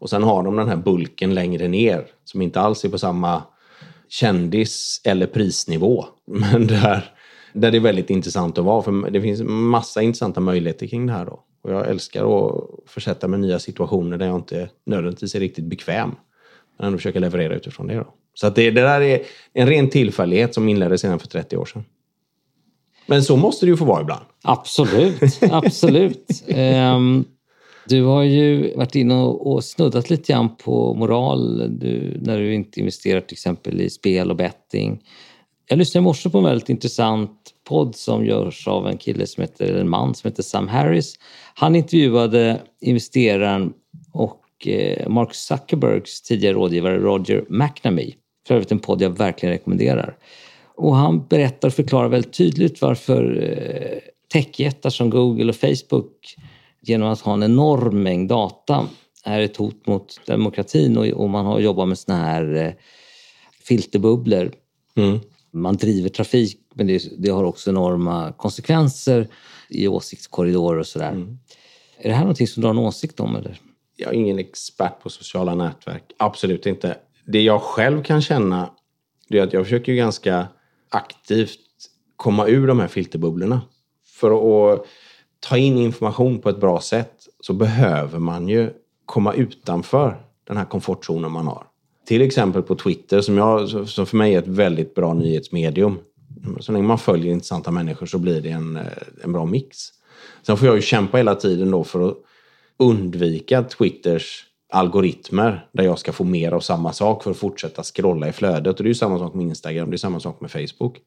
[0.00, 3.42] Och sen har de den här bulken längre ner som inte alls är på samma
[4.08, 6.04] kändis eller prisnivå.
[6.26, 7.04] Men där,
[7.52, 8.82] där det är väldigt intressant att vara.
[8.82, 11.24] För det finns massa intressanta möjligheter kring det här.
[11.24, 11.42] Då.
[11.66, 15.64] Och jag älskar att försätta mig i nya situationer där jag inte nödvändigtvis är riktigt
[15.64, 16.14] bekväm.
[16.76, 17.94] Men ändå försöka leverera utifrån det.
[17.94, 18.06] Då.
[18.34, 19.20] Så att det, det där är
[19.52, 21.84] en ren tillfällighet som inleddes redan för 30 år sedan.
[23.06, 24.24] Men så måste det ju få vara ibland.
[24.42, 26.44] Absolut, absolut.
[26.56, 27.24] um,
[27.88, 32.80] du har ju varit inne och, snuddat lite grann på moral du, när du inte
[32.80, 35.02] investerar till exempel i spel och betting.
[35.68, 39.40] Jag lyssnade i morse på en väldigt intressant podd som görs av en kille som
[39.40, 41.14] heter, en man som heter Sam Harris.
[41.54, 43.72] Han intervjuade investeraren
[44.12, 48.14] och eh, Mark Zuckerbergs tidigare rådgivare Roger McNamee.
[48.46, 50.16] För övrigt en podd jag verkligen rekommenderar.
[50.76, 53.98] Och han berättar och förklarar väldigt tydligt varför eh,
[54.32, 56.36] techjättar som Google och Facebook
[56.82, 58.88] genom att ha en enorm mängd data
[59.24, 62.72] är ett hot mot demokratin och, man har jobbat med såna här eh,
[63.62, 64.52] filterbubblor.
[64.96, 65.20] Mm.
[65.56, 69.28] Man driver trafik men det, det, har också enorma konsekvenser
[69.68, 71.10] i åsiktskorridorer och sådär.
[71.10, 71.38] Mm.
[71.98, 73.36] Är det här någonting som du har en åsikt om?
[73.36, 73.60] Eller?
[73.96, 76.02] Jag är ingen expert på sociala nätverk.
[76.16, 76.96] Absolut inte.
[77.26, 78.70] Det jag själv kan känna
[79.28, 80.48] det är att jag försöker ganska
[80.88, 81.60] aktivt
[82.16, 83.60] komma ur de här filterbubblorna.
[84.06, 84.30] För
[84.74, 84.86] att
[85.40, 88.70] ta in information på ett bra sätt så behöver man ju
[89.06, 91.65] komma utanför den här komfortzonen man har.
[92.06, 95.98] Till exempel på Twitter som, jag, som för mig är ett väldigt bra nyhetsmedium.
[96.60, 98.82] Så länge man följer intressanta människor så blir det en, eh,
[99.24, 99.78] en bra mix.
[100.42, 102.16] Sen får jag ju kämpa hela tiden då för att
[102.78, 108.28] undvika Twitters algoritmer där jag ska få mer av samma sak för att fortsätta scrolla
[108.28, 108.76] i flödet.
[108.76, 110.98] Och det är ju samma sak med Instagram, det är samma sak med Facebook.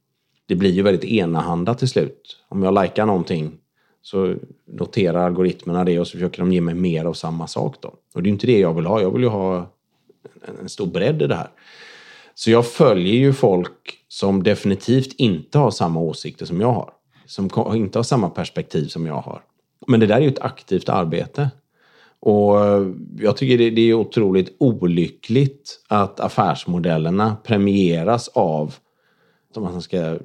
[0.45, 2.37] Det blir ju väldigt enahanda till slut.
[2.49, 3.57] Om jag likar någonting
[4.01, 4.35] så
[4.67, 7.75] noterar algoritmerna det och så försöker de ge mig mer av samma sak.
[7.79, 7.87] Då.
[7.87, 9.01] Och det är ju inte det jag vill ha.
[9.01, 9.73] Jag vill ju ha
[10.59, 11.49] en stor bredd i det här.
[12.33, 16.93] Så jag följer ju folk som definitivt inte har samma åsikter som jag har.
[17.25, 19.41] Som inte har samma perspektiv som jag har.
[19.87, 21.49] Men det där är ju ett aktivt arbete.
[22.19, 28.75] Och eh, jag tycker det, är otroligt olyckligt att affärsmodellerna premieras av
[29.55, 30.17] att man ska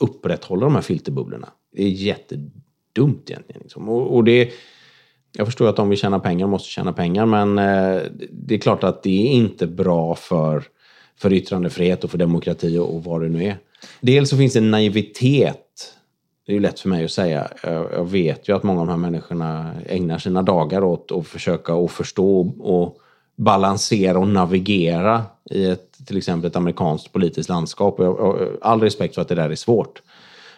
[0.00, 1.48] upprätthålla de här filterbubblorna.
[1.72, 3.62] Det är jättedumt egentligen.
[3.62, 3.88] Liksom.
[3.88, 4.50] Och, och det,
[5.32, 8.84] jag förstår att om vi tjänar pengar måste tjäna pengar men eh, det är klart
[8.84, 10.64] att det är inte bra för,
[11.20, 13.58] för yttrandefrihet och för demokrati och, och vad det nu är.
[14.00, 15.64] Dels så finns det en naivitet
[16.48, 17.48] det är ju lätt för mig att säga.
[17.92, 21.74] Jag vet ju att många av de här människorna ägnar sina dagar åt att försöka
[21.74, 22.98] att förstå och
[23.36, 27.94] balansera och navigera i ett, till exempel ett amerikanskt politiskt landskap.
[27.98, 30.02] Jag har all respekt för att det där är svårt.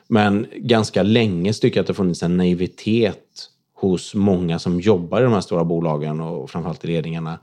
[0.09, 3.49] Men ganska länge tycker jag att det funnits en naivitet
[3.81, 7.38] hos många som jobbar i de här stora bolagen och framförallt i ledningarna.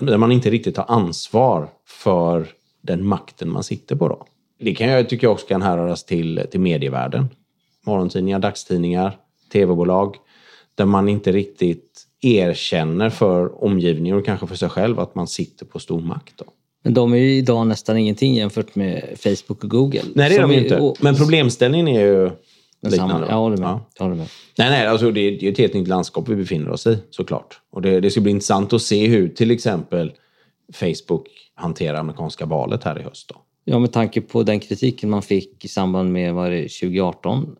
[0.00, 2.46] Där man inte riktigt tar ansvar för
[2.82, 4.08] den makten man sitter på.
[4.08, 4.26] Då.
[4.58, 7.28] Det kan jag tycka också kan härröras till, till medievärlden
[7.86, 9.16] morgontidningar, dagstidningar,
[9.52, 10.16] tv-bolag
[10.74, 15.66] där man inte riktigt erkänner för omgivningen och kanske för sig själv att man sitter
[15.66, 16.34] på stor makt.
[16.36, 16.44] Då.
[16.84, 20.02] Men de är ju idag nästan ingenting jämfört med Facebook och Google.
[20.14, 20.78] Nej, det är de inte.
[20.78, 20.96] Och...
[21.00, 22.30] Men problemställningen är ju
[22.90, 23.26] liknande.
[23.28, 23.68] Jag håller med.
[23.68, 23.80] Ja.
[23.98, 24.28] Jag håller med.
[24.58, 27.60] Nej, nej, alltså det är ett helt nytt landskap vi befinner oss i såklart.
[27.70, 30.12] Och det, det ska bli intressant att se hur till exempel
[30.72, 33.28] Facebook hanterar amerikanska valet här i höst.
[33.28, 33.36] Då.
[33.64, 37.56] Ja, med tanke på den kritiken man fick i samband med var det 2018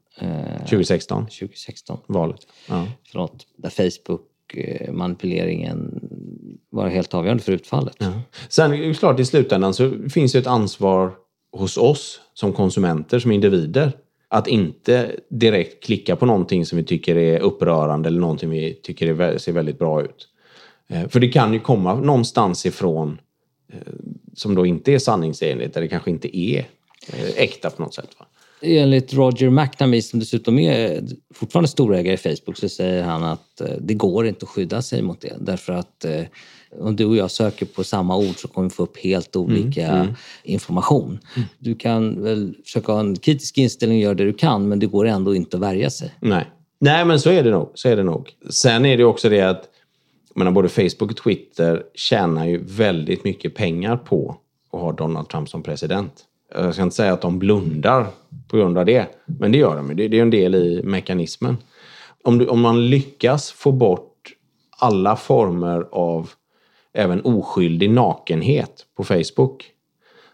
[0.58, 1.26] 2016.
[1.26, 1.98] 2016.
[2.06, 2.46] Valet.
[2.68, 2.86] Ja.
[3.10, 3.46] Förlåt.
[3.56, 6.00] Där Facebook-manipuleringen
[6.70, 7.96] var helt avgörande för utfallet.
[7.98, 8.12] Ja.
[8.48, 11.12] Sen är det klart, i slutändan så finns det ett ansvar
[11.52, 13.92] hos oss som konsumenter, som individer,
[14.32, 19.38] att inte direkt klicka på någonting som vi tycker är upprörande eller någonting vi tycker
[19.38, 20.28] ser väldigt bra ut.
[20.88, 23.20] Eh, för det kan ju komma någonstans ifrån
[23.72, 23.92] eh,
[24.34, 26.58] som då inte är sanningsenligt, eller kanske inte är
[27.12, 28.08] eh, äkta på något sätt.
[28.18, 28.26] Va?
[28.60, 33.94] Enligt Roger McNamee som dessutom är fortfarande storägare i Facebook så säger han att det
[33.94, 36.22] går inte att skydda sig mot det därför att eh,
[36.80, 39.46] om du och jag söker på samma ord så kommer vi få upp helt mm,
[39.46, 40.14] olika mm, mm.
[40.42, 41.18] information.
[41.36, 41.48] Mm.
[41.58, 44.86] Du kan väl försöka ha en kritisk inställning och göra det du kan men det
[44.86, 46.14] går ändå inte att värja sig.
[46.20, 46.50] Nej,
[46.80, 47.70] Nej men så är det nog.
[47.74, 48.30] Så är det nog.
[48.50, 49.68] Sen är det också det att
[50.34, 54.36] menar, både Facebook och Twitter tjänar ju väldigt mycket pengar på
[54.72, 56.12] att ha Donald Trump som president.
[56.54, 58.06] Jag ska inte säga att de blundar
[58.48, 59.96] på grund av det, men det gör de.
[59.96, 61.56] Det, det är en del i mekanismen.
[62.24, 64.32] Om, du, om man lyckas få bort
[64.78, 66.30] alla former av
[66.92, 69.64] även oskyldig nakenhet på Facebook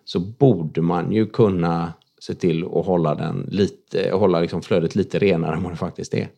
[0.05, 5.19] så borde man ju kunna se till att hålla, den lite, hålla liksom flödet lite
[5.19, 6.29] renare än vad det faktiskt är.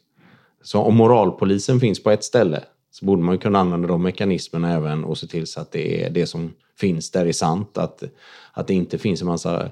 [0.62, 5.04] Så om moralpolisen finns på ett ställe så borde man kunna använda de mekanismerna även
[5.04, 7.78] och se till så att det, är, det som finns där är sant.
[7.78, 8.02] Att,
[8.52, 9.70] att det inte finns en massa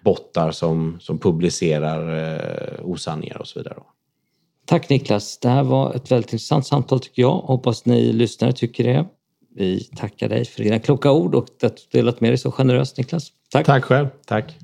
[0.00, 3.76] bottar som, som publicerar eh, osanningar och så vidare.
[4.64, 5.38] Tack Niklas.
[5.38, 7.32] Det här var ett väldigt intressant samtal tycker jag.
[7.32, 9.06] Hoppas ni lyssnare tycker det.
[9.58, 12.98] Vi tackar dig för dina kloka ord och att du delat med dig så generöst
[12.98, 13.32] Niklas.
[13.50, 13.66] Tack.
[13.66, 14.06] Tack själv.
[14.26, 14.56] Tack.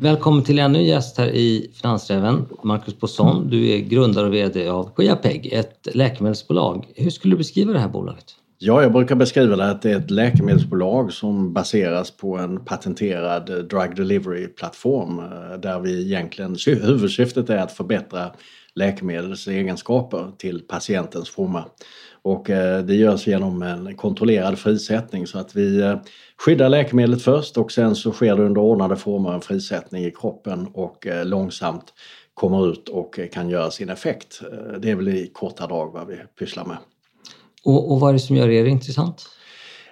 [0.00, 3.50] Välkommen till ännu en gäst här i Finansräven, Marcus Bosson.
[3.50, 6.86] Du är grundare och VD av Skiapeg, ett läkemedelsbolag.
[6.96, 8.34] Hur skulle du beskriva det här bolaget?
[8.66, 13.46] Ja, jag brukar beskriva det att det är ett läkemedelsbolag som baseras på en patenterad
[13.46, 18.30] drug delivery-plattform eh, där vi egentligen, huvudsyftet är att förbättra
[18.74, 21.64] läkemedels egenskaper till patientens fromma.
[22.22, 25.96] Och eh, det görs genom en kontrollerad frisättning så att vi eh,
[26.38, 30.66] skyddar läkemedlet först och sen så sker det under ordnade former en frisättning i kroppen
[30.74, 31.92] och långsamt
[32.34, 34.40] kommer ut och kan göra sin effekt.
[34.78, 36.76] Det är väl i korta drag vad vi pysslar med.
[37.64, 39.28] Och, och vad är det som gör er intressant?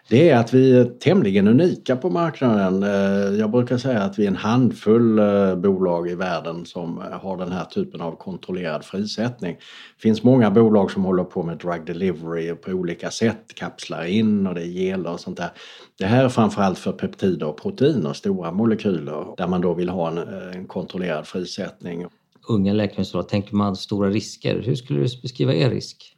[0.08, 2.82] Det är att vi är tämligen unika på marknaden.
[2.82, 7.04] Eh, jag brukar säga att vi är en handfull eh, bolag i världen som eh,
[7.04, 9.56] har den här typen av kontrollerad frisättning.
[9.96, 14.46] Det finns många bolag som håller på med drug delivery på olika sätt, kapslar in
[14.46, 15.50] och det är geler och sånt där.
[15.98, 20.08] Det här är framförallt för peptider och proteiner, stora molekyler, där man då vill ha
[20.10, 20.18] en,
[20.54, 22.06] en kontrollerad frisättning.
[22.48, 24.62] Unga läkemedelsbolag, tänker man stora risker?
[24.62, 26.16] Hur skulle du beskriva er risk?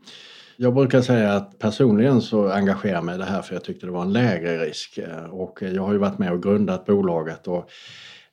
[0.57, 4.03] Jag brukar säga att personligen så engagerar mig det här för jag tyckte det var
[4.03, 4.99] en lägre risk.
[4.99, 7.71] Eh, och jag har ju varit med och grundat bolaget och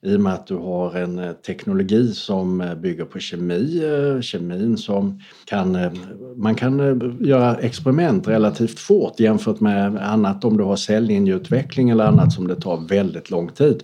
[0.03, 3.82] i och med att du har en eh, teknologi som eh, bygger på kemi,
[4.22, 5.78] kemin som kan,
[6.36, 6.80] man kan
[7.19, 12.55] göra experiment relativt fort jämfört med annat om du har cellinjeutveckling eller annat som det
[12.55, 13.84] tar väldigt lång tid.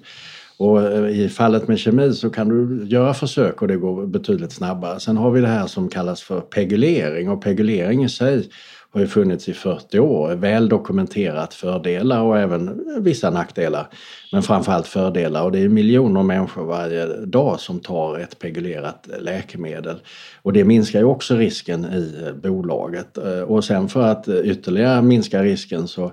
[0.58, 4.52] Och eh, i fallet med kemi så kan du göra försök och det går betydligt
[4.52, 5.00] snabbare.
[5.00, 8.50] Sen har vi det här som kallas för pegulering och pegulering i sig
[8.98, 13.88] har ju funnits i 40 år, väl dokumenterat fördelar och även vissa nackdelar.
[14.32, 19.96] Men framförallt fördelar och det är miljoner människor varje dag som tar ett pegulerat läkemedel.
[20.42, 23.18] Och det minskar ju också risken i eh, bolaget.
[23.18, 26.12] Eh, och sen för att ytterligare minska risken så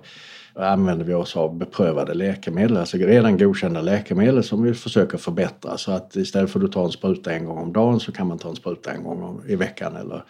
[0.56, 5.78] använder vi oss av beprövade läkemedel, alltså redan godkända läkemedel som vi försöker förbättra.
[5.78, 8.38] Så att istället för att ta en spruta en gång om dagen så kan man
[8.38, 10.24] ta en spruta en gång i veckan eller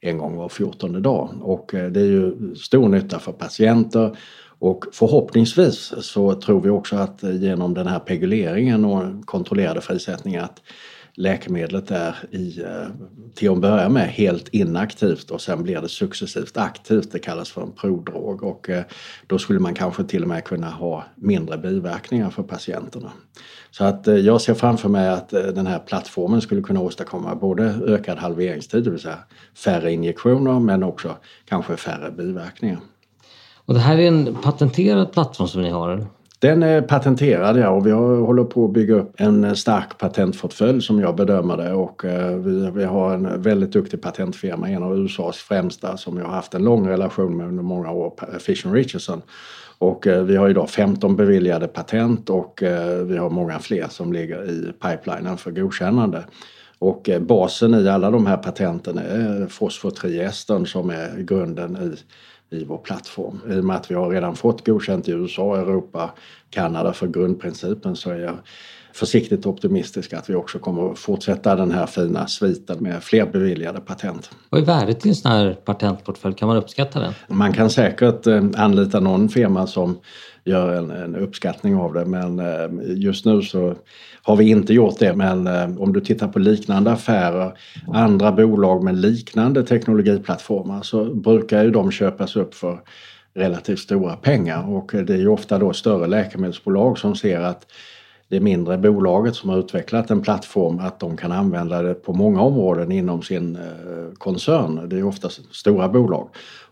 [0.00, 1.30] en gång var fjortonde dag.
[1.42, 4.16] Och eh, det är ju stor nytta för patienter
[4.58, 10.44] och förhoppningsvis så tror vi också att eh, genom den här peguleringen och kontrollerade frisättningen
[10.44, 10.62] att
[11.14, 12.88] läkemedlet är i, eh,
[13.34, 17.12] till att börja med helt inaktivt och sen blir det successivt aktivt.
[17.12, 18.84] Det kallas för en prodrog och eh,
[19.26, 23.12] då skulle man kanske till och med kunna ha mindre biverkningar för patienterna.
[23.70, 27.64] Så att eh, jag ser framför mig att den här plattformen skulle kunna åstadkomma både
[27.86, 29.18] ökad halveringstid, det vill säga
[29.56, 32.80] färre injektioner men också kanske färre biverkningar.
[33.64, 36.06] Och det här är en patenterad plattform som ni har?
[36.40, 41.16] Den är patenterad och vi håller på att bygga upp en stark patentportfölj som jag
[41.16, 45.96] bedömer det och eh, vi, vi har en väldigt duktig patentfirma, en av USAs främsta
[45.96, 49.22] som jag har haft en lång relation med under många år, Fisher Richardson.
[49.78, 54.12] Och eh, vi har idag 15 beviljade patent och eh, vi har många fler som
[54.12, 56.24] ligger i pipelinen för godkännande.
[56.78, 61.96] Och basen i alla de här patenten är fosfortriestern som är grunden i
[62.50, 63.40] i vår plattform.
[63.50, 66.10] I och med att vi har redan fått godkänt i USA, Europa,
[66.50, 68.36] Kanada för grundprincipen så är jag
[68.92, 73.80] försiktigt optimistisk att vi också kommer att fortsätta den här fina sviten med fler beviljade
[73.80, 74.30] patent.
[74.48, 76.34] Vad är värdet i en sån här patentportfölj?
[76.34, 77.12] Kan man uppskatta den?
[77.28, 79.98] Man kan säkert eh, anlita någon firma som
[80.44, 83.74] gör en, en, uppskattning av det men eh, just nu så
[84.22, 85.14] har vi inte gjort det.
[85.14, 87.58] Men eh, om du tittar på liknande affärer,
[87.92, 92.80] andra bolag med liknande teknologiplattformar så brukar ju de köpas upp för
[93.34, 97.66] relativt stora pengar och det är ju ofta då större läkemedelsbolag som ser att
[98.30, 102.40] det mindre bolaget som har utvecklat en plattform att de kan använda det på många
[102.40, 104.88] områden inom sin eh, koncern.
[104.88, 106.28] Det är oftast stora bolag.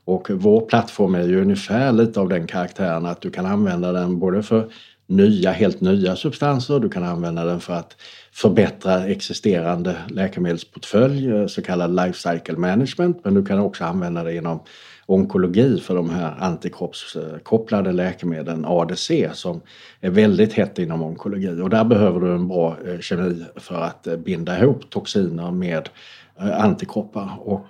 [0.09, 4.19] Och vår plattform är ju ungefär lite av den karaktären att du kan använda den
[4.19, 4.69] både för
[5.07, 7.97] nya, helt nya substanser, du kan använda den för att
[8.33, 14.35] förbättra existerande läkemedelsportfölj, eh, så kallad life cycle management, men du kan också använda det
[14.35, 14.61] inom
[15.07, 19.61] onkologi för de här antikroppskopplade läkemedlen ADC som
[20.01, 21.61] är väldigt hett inom onkologi.
[21.63, 25.89] Och där behöver du en bra eh, kemi för att eh, binda ihop toxiner med
[26.39, 27.67] antikroppar och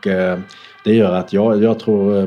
[0.85, 2.27] det gör att jag, jag tror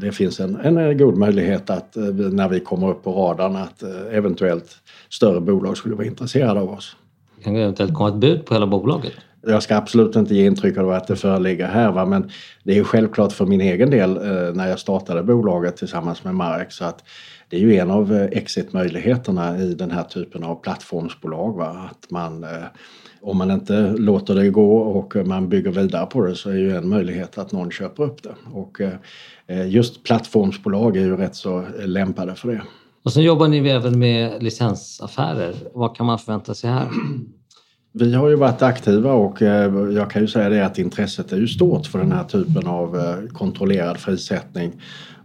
[0.00, 1.96] det finns en, en god möjlighet att
[2.32, 4.76] när vi kommer upp på radarn att eventuellt
[5.10, 6.96] större bolag skulle vara intresserade av oss.
[7.44, 9.12] kan det eventuellt komma ett bud på hela bolaget?
[9.48, 12.06] Jag ska absolut inte ge intryck av att det föreligger här va?
[12.06, 12.30] men
[12.64, 16.72] det är självklart för min egen del eh, när jag startade bolaget tillsammans med Marek
[16.72, 17.04] så att
[17.48, 21.56] det är ju en av eh, exitmöjligheterna i den här typen av plattformsbolag.
[21.56, 21.90] Va?
[21.90, 22.50] Att man, eh,
[23.20, 26.76] om man inte låter det gå och man bygger vidare på det så är ju
[26.76, 28.34] en möjlighet att någon köper upp det.
[28.52, 28.80] Och
[29.46, 32.62] eh, just plattformsbolag är ju rätt så lämpade för det.
[33.02, 35.54] Och sen jobbar ni även med licensaffärer.
[35.74, 36.88] Vad kan man förvänta sig här?
[37.98, 41.36] Vi har ju varit aktiva och eh, jag kan ju säga det att intresset är
[41.36, 44.72] ju stort för den här typen av eh, kontrollerad frisättning.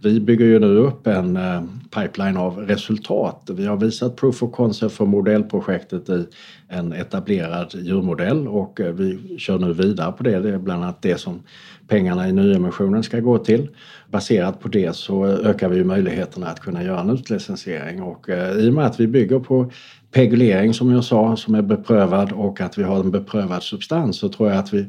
[0.02, 1.62] Vi bygger ju nu upp en eh,
[1.96, 3.50] pipeline av resultat.
[3.52, 6.26] Vi har visat proof of concept för modellprojektet i
[6.68, 10.40] en etablerad djurmodell och vi kör nu vidare på det.
[10.40, 11.42] Det är bland annat det som
[11.88, 13.68] pengarna i nyemissionen ska gå till.
[14.10, 18.74] Baserat på det så ökar vi möjligheterna att kunna göra en utlicensiering och i och
[18.74, 19.70] med att vi bygger på
[20.12, 24.28] pegulering som jag sa som är beprövad och att vi har en beprövad substans så
[24.28, 24.86] tror jag att vi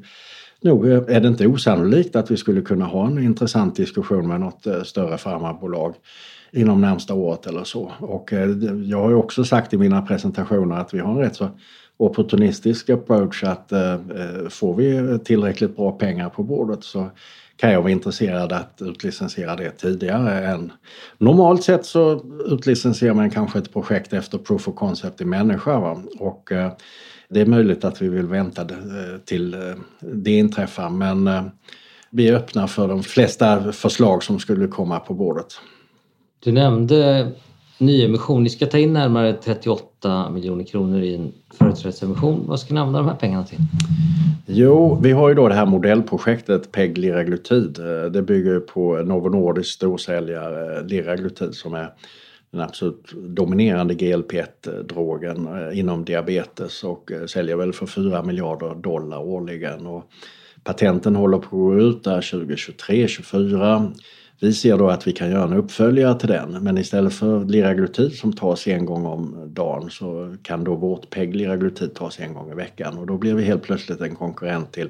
[0.62, 4.40] nog eh, är det inte osannolikt att vi skulle kunna ha en intressant diskussion med
[4.40, 5.96] något eh, större farmabolag
[6.52, 7.92] inom närmsta året eller så.
[8.00, 8.50] Och eh,
[8.84, 11.50] jag har ju också sagt i mina presentationer att vi har en rätt så
[12.06, 17.10] opportunistisk approach att eh, eh, får vi tillräckligt bra pengar på bordet så
[17.58, 20.72] kan jag vara intresserad att utlicensiera det tidigare än...
[21.18, 25.80] Normalt sett så utlicensierar man kanske ett projekt efter proof of concept i människa.
[25.80, 26.04] Va?
[26.20, 26.72] Och eh,
[27.30, 28.68] det är möjligt att vi vill vänta eh,
[29.26, 29.60] till eh,
[29.99, 31.30] det inträffar men
[32.10, 35.47] vi är öppna för de flesta förslag som skulle komma på bordet.
[36.43, 37.32] Du nämnde
[37.78, 38.44] nyemission.
[38.44, 42.44] Ni ska ta in närmare 38 miljoner kronor i en företrädesemission.
[42.48, 43.60] Vad ska ni använda de här pengarna till?
[44.46, 47.80] Jo, vi har ju då det här modellprojektet PEG liraglutid.
[47.80, 51.90] Eh, det bygger på Novo Nordisk storsäljare eh, liraglutid som är
[52.52, 59.88] den absolut dominerande GLP-1-drogen eh, inom diabetes och säljer väl för 4 miljarder dollar årligen.
[59.88, 60.04] Och
[60.64, 63.94] patenten håller på att gå ut där 2023-2024.
[64.40, 68.14] Vi ser då att vi kan göra en uppföljare till den men istället för liraglutid
[68.14, 72.52] som tas en gång om dagen så kan då vårt PEG liraglutid tas en gång
[72.52, 72.98] i veckan.
[72.98, 74.90] Och då blir vi helt plötsligt en konkurrent till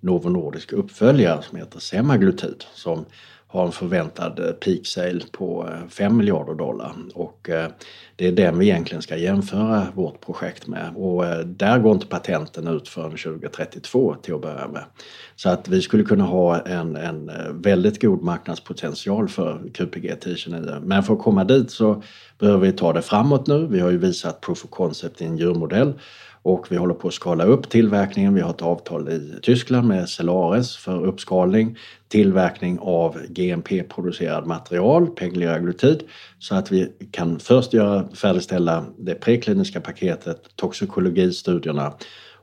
[0.00, 3.04] Novo Nordisk uppföljare som heter semaglutid som
[3.46, 6.92] har en förväntad peak sale på eh, 5 miljarder dollar.
[7.14, 7.70] Och eh,
[8.18, 12.06] det är den vi egentligen ska jämföra vårt projekt med och eh, där går inte
[12.06, 14.84] patenten ut förrän 2032 till att börja med.
[15.36, 20.80] Så att vi skulle kunna ha en, en eh, väldigt god marknadspotential för QPG 1029.
[20.82, 22.02] Men för att komma dit så
[22.38, 23.66] behöver vi ta det framåt nu.
[23.66, 25.94] Vi har ju visat proof of concept i en djurmodell
[26.42, 28.34] och vi håller på att skala upp tillverkningen.
[28.34, 36.02] Vi har ett avtal i Tyskland med Celares för uppskalning, tillverkning av GMP-producerad material, pegliraglutid,
[36.38, 41.92] så att vi kan först göra, färdigställa det prekliniska paketet, toxikologistudierna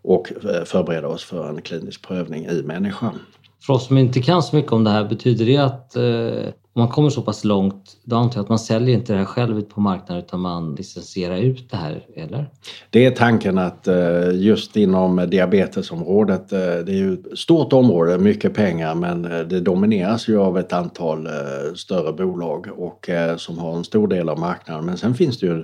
[0.01, 3.19] och eh, förbereda oss för en klinisk prövning i människan.
[3.65, 6.81] För oss som inte kan så mycket om det här, betyder det att eh, om
[6.81, 9.61] man kommer så pass långt, då antar jag att man säljer inte det här själv
[9.61, 12.49] på marknaden utan man licensierar ut det här, eller?
[12.89, 18.17] Det är tanken att eh, just inom diabetesområdet, eh, det är ju ett stort område,
[18.17, 21.27] mycket pengar, men eh, det domineras ju av ett antal
[21.75, 24.85] större bolag och som har en stor del av marknaden.
[24.85, 25.63] Men sen finns det ju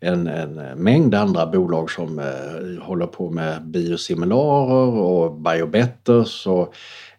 [0.00, 2.20] en, en mängd andra bolag som
[2.82, 6.74] håller på med biosimilarer och biobetters och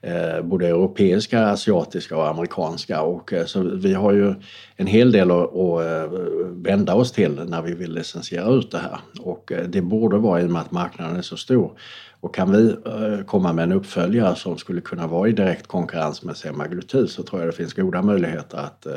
[0.06, 3.02] Eh, både europeiska, asiatiska och amerikanska.
[3.02, 4.34] Och, eh, så vi har ju
[4.76, 6.18] en hel del att, att eh,
[6.52, 9.00] vända oss till när vi vill licensiera ut det här.
[9.20, 11.72] Och eh, det borde vara i och med att marknaden är så stor.
[12.20, 16.24] Och kan vi eh, komma med en uppföljare som skulle kunna vara i direkt konkurrens
[16.24, 18.94] med semaglutid så tror jag det finns goda möjligheter att eh,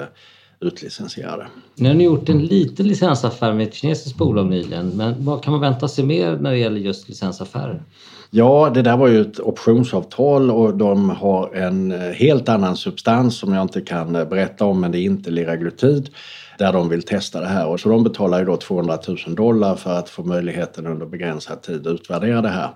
[0.60, 1.46] utlicensiera det.
[1.74, 5.52] Nu har ni gjort en liten licensaffär med ett kinesiskt bolag nyligen men vad kan
[5.52, 7.82] man vänta sig mer när det gäller just licensaffärer?
[8.30, 13.38] Ja, det där var ju ett optionsavtal och de har en eh, helt annan substans
[13.38, 16.10] som jag inte kan eh, berätta om men det är inte liraglutid
[16.58, 19.76] där de vill testa det här och så de betalar ju då 200 000 dollar
[19.76, 22.70] för att få möjligheten under begränsad tid att utvärdera det här.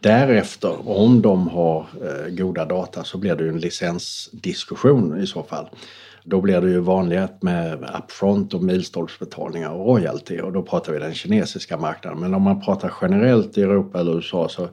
[0.00, 5.42] Därefter, om de har eh, goda data så blir det ju en licensdiskussion i så
[5.42, 5.68] fall.
[6.26, 10.98] Då blir det ju vanligt med upfront och milstolpsbetalningar och royalty och då pratar vi
[10.98, 12.20] den kinesiska marknaden.
[12.20, 14.68] Men om man pratar generellt i Europa eller USA så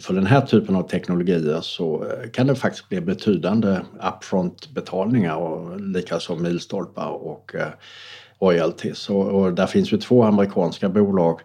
[0.00, 5.80] för den här typen av teknologier så eh, kan det faktiskt bli betydande upfront-betalningar och
[5.80, 7.68] likaså milstolpar och eh,
[8.40, 9.10] royalties.
[9.10, 11.40] Och, och där finns ju två amerikanska bolag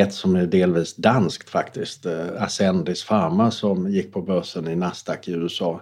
[0.00, 5.28] ett som är delvis danskt faktiskt, eh, Ascendis Pharma som gick på börsen i Nasdaq
[5.28, 5.80] i USA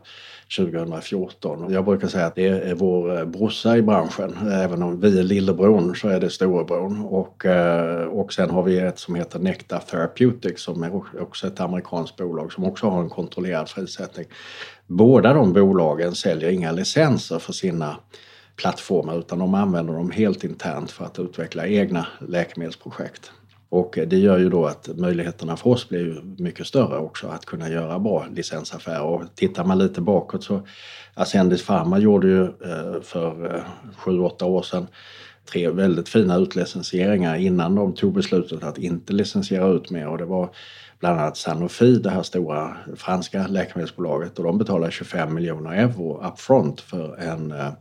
[0.56, 1.72] 2014.
[1.72, 4.36] Jag brukar säga att det är vår eh, brorsa i branschen.
[4.52, 7.14] Även om vi är lillebror så är det storebror.
[7.14, 11.60] Och, eh, och sen har vi ett som heter Nectar Therapeutics som är också ett
[11.60, 14.26] amerikanskt bolag som också har en kontrollerad frisättning.
[14.86, 17.96] Båda de bolagen säljer inga licenser för sina
[18.56, 23.32] plattformar utan de använder dem helt internt för att utveckla egna läkemedelsprojekt.
[23.72, 27.68] Och det gör ju då att möjligheterna för oss blir mycket större också att kunna
[27.68, 29.02] göra bra licensaffärer.
[29.02, 30.66] Och tittar man lite bakåt så
[31.14, 33.62] Ascendis Pharma gjorde ju eh, för eh,
[34.04, 34.86] 7-8 år sedan
[35.50, 40.24] tre väldigt fina utlicensieringar innan de tog beslutet att inte licensiera ut mer och det
[40.24, 40.50] var
[41.00, 46.80] bland annat Sanofi, det här stora franska läkemedelsbolaget och de betalade 25 miljoner euro upfront
[46.80, 47.72] för en eh,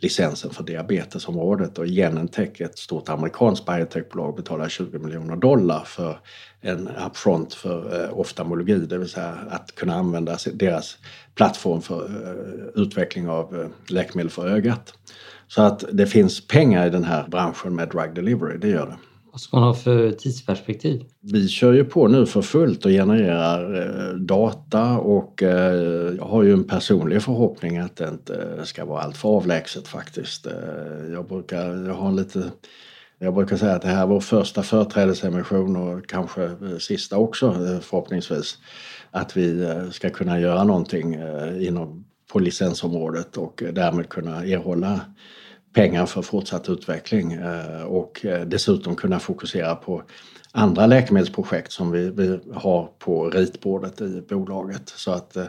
[0.00, 6.18] licensen för diabetesområdet och Genentech, ett stort amerikanskt biotechbolag, betalar 20 miljoner dollar för
[6.60, 10.98] en upfront för eh, oftalmologi, det vill säga att kunna använda deras
[11.34, 14.94] plattform för eh, utveckling av eh, läkemedel för ögat.
[15.48, 18.96] Så att det finns pengar i den här branschen med drug delivery, det gör det.
[19.36, 21.04] Vad ska man ha för tidsperspektiv?
[21.20, 26.42] Vi kör ju på nu för fullt och genererar eh, data och eh, jag har
[26.42, 30.46] ju en personlig förhoppning att det inte eh, ska vara allt för avlägset faktiskt.
[31.12, 32.44] Jag brukar, jag har lite
[33.18, 38.58] jag brukar säga att det här är vår första företrädesemission och kanske sista också förhoppningsvis.
[39.10, 41.16] Att vi ska kunna göra någonting
[41.60, 45.00] inom, på licensområdet och därmed kunna erhålla
[45.76, 50.02] pengar för fortsatt utveckling eh, och eh, dessutom kunna fokusera på
[50.52, 54.88] andra läkemedelsprojekt som vi, vi har på ritbordet i bolaget.
[54.88, 55.44] Så att eh,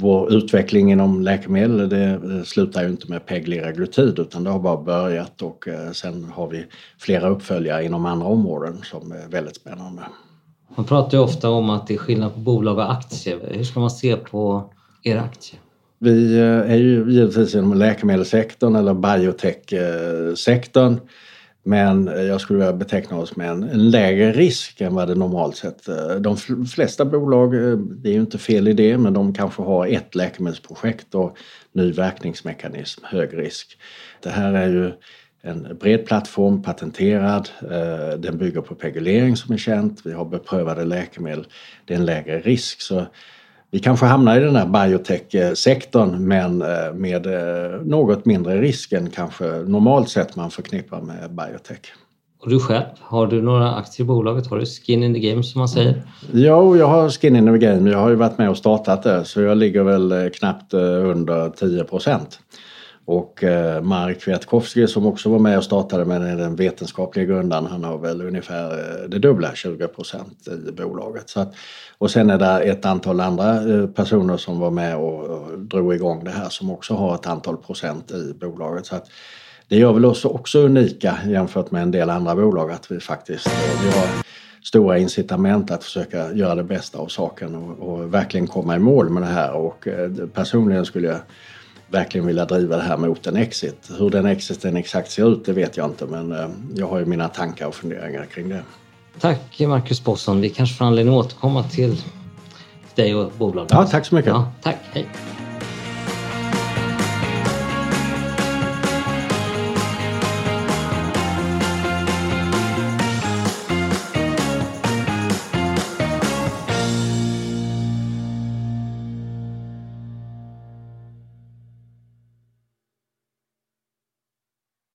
[0.00, 4.82] vår utveckling inom läkemedel det eh, slutar ju inte med pegliraglutid utan det har bara
[4.82, 6.66] börjat och eh, sen har vi
[6.98, 10.02] flera uppföljare inom andra områden som är väldigt spännande.
[10.76, 13.38] Man pratar ju ofta om att det är skillnad på bolag och aktier.
[13.50, 14.72] Hur ska man se på
[15.02, 15.60] era aktier?
[15.98, 21.00] Vi eh, är ju givetvis inom läkemedelssektorn eller biotech-sektorn.
[21.62, 25.56] Men jag skulle vilja beteckna oss med en, en, lägre risk än vad det normalt
[25.56, 26.36] sett eh, De
[26.66, 30.14] flesta bolag, eh, det är ju inte fel i det, men de kanske har ett
[30.14, 31.36] läkemedelsprojekt och
[31.72, 33.78] ny verkningsmekanism, hög risk.
[34.22, 34.92] Det här är ju
[35.42, 37.48] en bred plattform, patenterad.
[38.18, 40.00] Den bygger på pegulering som är känt.
[40.04, 41.46] Vi har beprövade läkemedel.
[41.84, 42.80] Det är en lägre risk.
[42.80, 43.06] Så
[43.70, 49.10] vi kanske hamnar i den här biotech-sektorn men eh, med eh, något mindre risk än
[49.10, 51.94] kanske normalt sett man förknippar med biotech.
[52.40, 54.46] Och du själv, har du några aktier i bolaget?
[54.46, 56.02] Har du skin in the game som man säger?
[56.32, 57.90] Jo, jag har skin in the game.
[57.90, 61.50] Jag har ju varit med och startat det så jag ligger väl eh, knappt under
[61.50, 62.40] 10 procent.
[63.08, 67.84] Och eh, Mark Kwiatkowski som också var med och startade med den vetenskapliga grundaren, han
[67.84, 71.30] har väl ungefär eh, det dubbla, 20 procent i bolaget.
[71.30, 71.54] Så att,
[71.98, 75.94] och sen är det ett antal andra eh, personer som var med och, och drog
[75.94, 78.86] igång det här som också har ett antal procent i bolaget.
[78.86, 79.06] Så att,
[79.68, 83.46] det gör väl oss också unika jämfört med en del andra bolag att vi faktiskt
[83.46, 84.08] eh, vi har
[84.64, 89.10] stora incitament att försöka göra det bästa av saken och, och verkligen komma i mål
[89.10, 91.18] med det här och eh, personligen skulle jag
[91.90, 93.90] verkligen vilja driva det här mot en exit.
[93.98, 97.04] Hur den exiten exakt ser ut det vet jag inte men eh, jag har ju
[97.04, 98.62] mina tankar och funderingar kring det.
[99.20, 100.40] Tack Marcus Bosson.
[100.40, 102.02] Vi kanske får anledning att återkomma till
[102.94, 103.72] dig och bolaget.
[103.72, 104.30] Ja, tack så mycket.
[104.30, 104.76] Ja, tack.
[104.92, 105.08] Hej.